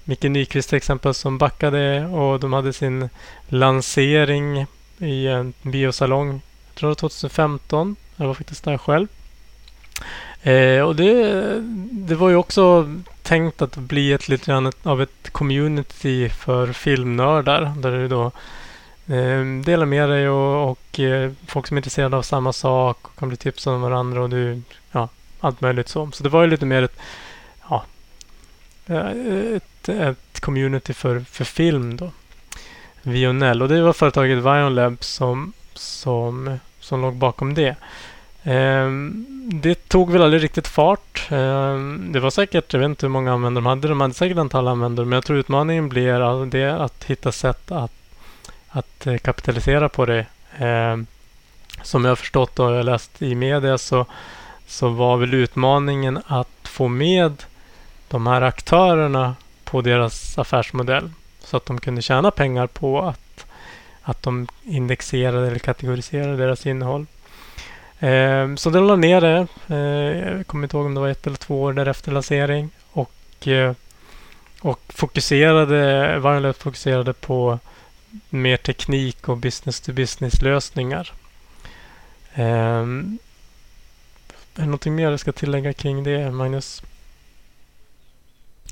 Micke 0.03 0.23
Nyqvist 0.23 0.69
till 0.69 0.77
exempel 0.77 1.13
som 1.13 1.37
backade 1.37 2.05
och 2.05 2.39
de 2.39 2.53
hade 2.53 2.73
sin 2.73 3.09
lansering 3.47 4.65
i 4.97 5.27
en 5.27 5.53
biosalong 5.61 6.41
jag 6.79 6.81
tror 6.81 6.89
det 6.89 7.03
var 7.03 7.09
2015. 7.09 7.95
Jag 8.15 8.27
var 8.27 8.33
faktiskt 8.33 8.63
där 8.63 8.77
själv. 8.77 9.07
Eh, 10.43 10.81
och 10.81 10.95
det, 10.95 11.53
det 11.91 12.15
var 12.15 12.29
ju 12.29 12.35
också 12.35 12.95
tänkt 13.21 13.61
att 13.61 13.75
bli 13.75 14.13
ett 14.13 14.29
lite 14.29 14.45
grann 14.45 14.71
av 14.83 15.01
ett 15.01 15.29
community 15.31 16.29
för 16.29 16.73
filmnördar. 16.73 17.73
Där 17.77 17.91
du 17.91 18.07
då 18.07 18.25
eh, 19.15 19.43
delar 19.65 19.85
med 19.85 20.09
dig 20.09 20.29
och, 20.29 20.71
och 20.71 20.99
eh, 20.99 21.31
folk 21.47 21.67
som 21.67 21.77
är 21.77 21.79
intresserade 21.79 22.17
av 22.17 22.21
samma 22.21 22.53
sak 22.53 22.97
och 23.01 23.19
kan 23.19 23.27
bli 23.29 23.37
tipsade 23.37 23.75
om 23.75 23.81
varandra 23.81 24.21
och 24.21 24.29
du, 24.29 24.61
ja, 24.91 25.09
allt 25.39 25.61
möjligt 25.61 25.89
så. 25.89 26.11
Så 26.11 26.23
det 26.23 26.29
var 26.29 26.41
ju 26.41 26.49
lite 26.49 26.65
mer 26.65 26.83
ett, 26.83 26.99
ja, 27.69 27.83
eh, 28.85 29.55
ett, 29.55 29.89
ett 29.89 30.39
community 30.39 30.93
för, 30.93 31.19
för 31.19 31.45
film 31.45 31.97
då. 31.97 32.11
Vionell. 33.01 33.61
Och 33.61 33.69
det 33.69 33.81
var 33.81 33.93
företaget 33.93 34.37
Vionlab 34.37 35.03
som, 35.03 35.53
som 35.73 36.59
som 36.79 37.01
låg 37.01 37.15
bakom 37.15 37.53
det. 37.53 37.75
Ehm, 38.49 39.25
det 39.53 39.89
tog 39.89 40.11
väl 40.11 40.21
aldrig 40.21 40.43
riktigt 40.43 40.67
fart. 40.67 41.27
Ehm, 41.31 42.09
det 42.11 42.19
var 42.19 42.29
säkert, 42.29 42.73
jag 42.73 42.79
vet 42.79 42.85
inte 42.85 43.05
hur 43.05 43.11
många 43.11 43.33
användare 43.33 43.63
de 43.63 43.65
hade. 43.65 43.87
De 43.87 44.01
hade 44.01 44.13
säkert 44.13 44.37
ett 44.37 44.41
antal 44.41 44.67
användare. 44.67 45.05
Men 45.05 45.17
jag 45.17 45.25
tror 45.25 45.37
utmaningen 45.37 45.89
blir 45.89 46.45
det 46.45 46.75
att 46.75 47.03
hitta 47.03 47.31
sätt 47.31 47.71
att, 47.71 47.91
att 48.69 49.07
eh, 49.07 49.17
kapitalisera 49.17 49.89
på 49.89 50.05
det. 50.05 50.25
Ehm, 50.57 51.05
som 51.83 52.05
jag 52.05 52.11
har 52.11 52.15
förstått 52.15 52.59
och 52.59 52.71
jag 52.71 52.85
läst 52.85 53.21
i 53.21 53.35
media 53.35 53.77
så, 53.77 54.05
så 54.67 54.89
var 54.89 55.17
väl 55.17 55.33
utmaningen 55.33 56.19
att 56.27 56.67
få 56.67 56.87
med 56.87 57.43
de 58.07 58.27
här 58.27 58.41
aktörerna 58.41 59.35
på 59.63 59.81
deras 59.81 60.37
affärsmodell. 60.37 61.11
Så 61.39 61.57
att 61.57 61.65
de 61.65 61.79
kunde 61.79 62.01
tjäna 62.01 62.31
pengar 62.31 62.67
på 62.67 63.01
att 63.01 63.45
att 64.01 64.23
de 64.23 64.47
indexerade 64.63 65.47
eller 65.47 65.59
kategoriserade 65.59 66.37
deras 66.37 66.65
innehåll. 66.65 67.05
Eh, 67.99 68.55
så 68.55 68.69
de 68.69 68.87
la 68.87 68.95
ner 68.95 69.21
det. 69.21 69.47
Eh, 69.67 70.37
jag 70.37 70.47
kommer 70.47 70.63
inte 70.63 70.77
ihåg 70.77 70.85
om 70.85 70.93
det 70.93 71.01
var 71.01 71.09
ett 71.09 71.27
eller 71.27 71.37
två 71.37 71.61
år 71.61 71.73
därefter 71.73 72.11
lansering. 72.11 72.69
Och, 72.91 73.47
eh, 73.47 73.73
och 74.61 74.79
fokuserade, 74.87 76.19
Varnlöf 76.19 76.57
fokuserade 76.57 77.13
på 77.13 77.59
mer 78.29 78.57
teknik 78.57 79.29
och 79.29 79.37
business 79.37 79.81
to 79.81 79.93
business 79.93 80.41
lösningar. 80.41 81.11
Eh, 82.33 82.85
är 84.55 84.61
det 84.61 84.65
någonting 84.65 84.95
mer 84.95 85.11
jag 85.11 85.19
ska 85.19 85.31
tillägga 85.31 85.73
kring 85.73 86.03
det, 86.03 86.31
Magnus? 86.31 86.83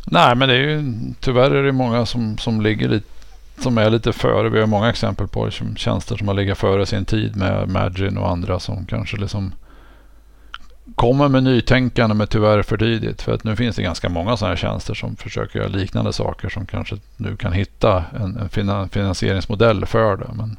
Nej, 0.06 0.36
men 0.36 0.50
det 0.50 0.56
är 0.56 0.60
ju 0.60 0.94
tyvärr 1.20 1.52
är 1.52 1.64
det 1.64 1.72
många 1.72 2.06
som, 2.06 2.38
som 2.38 2.62
ligger 2.62 2.88
lite 2.90 3.17
som 3.60 3.78
är 3.78 3.90
lite 3.90 4.14
före. 4.14 4.50
Vi 4.50 4.60
har 4.60 4.68
många 4.68 4.90
exempel 4.90 5.28
på 5.28 5.50
tjänster 5.76 6.18
som 6.18 6.28
har 6.28 6.36
legat 6.36 6.58
före 6.58 6.86
sin 6.86 7.06
tid 7.06 7.36
med 7.36 7.70
Magin 7.70 8.18
och 8.18 8.30
andra 8.30 8.60
som 8.60 8.86
kanske 8.86 9.18
liksom 9.18 9.52
kommer 10.96 11.28
med 11.28 11.44
nytänkande 11.44 12.16
men 12.16 12.28
tyvärr 12.28 12.62
för 12.62 12.78
tidigt. 12.78 13.22
För 13.22 13.34
att 13.34 13.44
nu 13.44 13.56
finns 13.56 13.76
det 13.76 13.82
ganska 13.82 14.10
många 14.10 14.38
sådana 14.38 14.56
här 14.56 14.62
tjänster 14.62 14.94
som 14.94 15.16
försöker 15.16 15.60
göra 15.60 15.70
liknande 15.70 16.14
saker 16.14 16.50
som 16.50 16.66
kanske 16.66 16.96
nu 17.18 17.36
kan 17.36 17.54
hitta 17.54 18.04
en, 18.16 18.38
en 18.38 18.90
finansieringsmodell 18.90 19.86
för 19.86 20.18
det. 20.18 20.30
Men, 20.34 20.58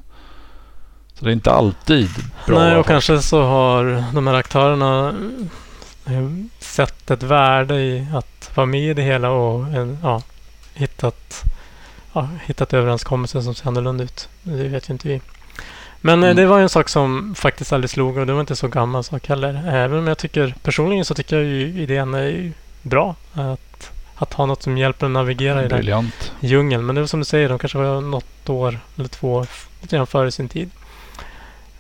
så 1.15 1.25
det 1.25 1.31
är 1.31 1.33
inte 1.33 1.51
alltid 1.53 2.11
bra. 2.47 2.59
Nej, 2.59 2.77
och 2.77 2.87
kanske 2.87 3.19
så 3.19 3.43
har 3.43 4.05
de 4.15 4.27
här 4.27 4.35
aktörerna 4.35 5.15
eh, 6.07 6.29
sett 6.59 7.11
ett 7.11 7.23
värde 7.23 7.75
i 7.75 8.07
att 8.15 8.51
vara 8.57 8.67
med 8.67 8.91
i 8.91 8.95
det 8.95 9.03
hela 9.03 9.31
och 9.31 9.67
ja, 10.03 10.23
hittat 10.75 11.45
ja, 12.19 12.29
hittat 12.47 12.75
överenskommelser 12.75 13.41
som 13.41 13.55
ser 13.55 13.69
annorlunda 13.69 14.05
ut. 14.05 14.29
Det 14.43 14.69
vet 14.69 14.89
ju 14.89 14.93
inte 14.93 15.09
vi. 15.09 15.21
Men 16.01 16.23
eh, 16.23 16.31
Mm. 16.31 16.37
det 16.37 16.47
var 16.47 16.61
en 16.61 16.69
sak 16.69 16.89
som 16.89 17.35
faktiskt 17.35 17.73
aldrig 17.73 17.91
slog 17.91 18.17
och 18.17 18.27
det 18.27 18.33
var 18.33 18.41
inte 18.41 18.57
så 18.57 18.69
gammal 18.69 19.05
sak 19.05 19.29
heller. 19.29 19.63
Även 19.69 19.99
om 19.99 20.07
jag 20.07 20.19
tycker 20.19 20.55
personligen 20.63 21.05
så 21.05 21.15
tycker 21.15 21.37
jag 21.37 21.45
ju 21.45 21.83
idén 21.83 22.15
är 22.15 22.53
bra. 22.83 23.15
Att, 23.33 23.91
att 24.15 24.33
ha 24.35 24.47
något 24.47 24.63
som 24.63 24.79
hjälper 24.79 25.07
en 25.07 25.13
navigera 25.13 25.65
i 25.65 25.69
den 25.69 25.85
djungeln. 26.41 26.87
Men 26.87 26.95
det 26.95 27.01
var 27.01 27.07
som 27.09 27.21
du 27.21 27.25
säger, 27.25 27.49
de 27.49 27.59
kanske 27.59 27.79
var 27.79 28.01
något 28.01 28.49
år 28.49 28.79
eller 28.97 29.09
två 29.09 29.47
lite 29.83 29.97
grann 29.97 30.07
före 30.07 30.31
sin 30.31 30.49
tid. 30.49 30.71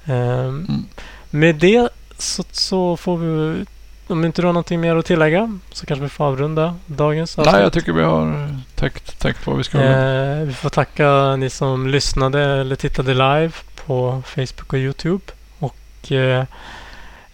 Ehm, 0.05 0.67
Mm. 0.69 0.85
Med 1.31 1.55
det 1.57 1.89
så, 2.19 2.45
så 2.53 2.97
får 2.97 3.17
vi, 3.17 3.65
om 4.09 4.25
inte 4.25 4.43
du 4.43 4.47
har 4.47 4.53
någonting 4.53 4.81
mer 4.81 4.97
att 4.97 5.07
tillägga 5.07 5.59
så 5.73 5.87
kanske 5.87 6.03
vi 6.03 6.09
får 6.09 6.25
avrunda 6.25 6.75
dagens 6.87 7.37
Nej, 7.37 7.63
jag 7.63 7.73
tycker 7.73 7.93
vi 7.93 8.03
har 8.03 8.57
täckt, 8.75 9.19
täckt 9.19 9.47
vad 9.47 9.57
vi 9.57 9.65
ska. 9.65 9.81
Eh, 9.81 10.41
vi 10.41 10.53
får 10.53 10.71
tacka 10.71 11.37
ni 11.37 11.51
som 11.51 11.89
lyssnade 11.89 12.43
eller 12.43 12.77
tittade 12.77 13.15
live 13.15 13.53
på 13.87 14.23
Facebook 14.27 14.73
och 14.73 14.79
Youtube. 14.79 15.25
Och 15.59 16.13
eh, 16.13 16.45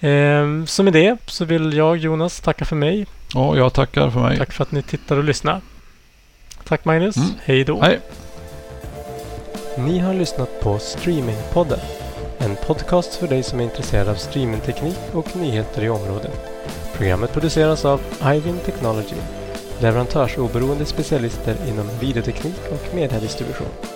eh, 0.00 0.64
så 0.66 0.82
med 0.82 0.92
det 0.92 1.16
så 1.26 1.44
vill 1.44 1.72
jag 1.72 1.96
Jonas 1.96 2.40
tacka 2.40 2.64
för 2.64 2.76
mig. 2.76 3.06
Ja, 3.34 3.56
jag 3.56 3.72
tackar 3.72 4.10
för 4.10 4.20
mig. 4.20 4.38
Tack 4.38 4.52
för 4.52 4.62
att 4.62 4.72
ni 4.72 4.82
tittar 4.82 5.16
och 5.16 5.24
lyssnar. 5.24 5.60
Tack 6.64 6.84
Magnus. 6.84 7.16
Mm. 7.16 7.28
Hej 7.44 7.64
då. 7.64 7.80
Hej. 7.82 8.00
Ni 9.78 9.98
har 9.98 10.14
lyssnat 10.14 10.60
på 10.60 10.78
Streamingpodden. 10.78 11.80
En 12.38 12.56
podcast 12.66 13.14
för 13.14 13.28
dig 13.28 13.42
som 13.42 13.60
är 13.60 13.64
intresserad 13.64 14.08
av 14.08 14.14
streamingteknik 14.14 14.98
och 15.12 15.36
nyheter 15.36 15.84
i 15.84 15.88
området. 15.88 16.53
Programmet 16.96 17.32
produceras 17.32 17.84
av 17.84 18.00
Ivin 18.36 18.58
Technology, 18.64 19.16
leverantörsoberoende 19.80 20.84
specialister 20.84 21.56
inom 21.68 21.86
videoteknik 22.00 22.60
och 22.70 22.94
mediedistribution. 22.94 23.93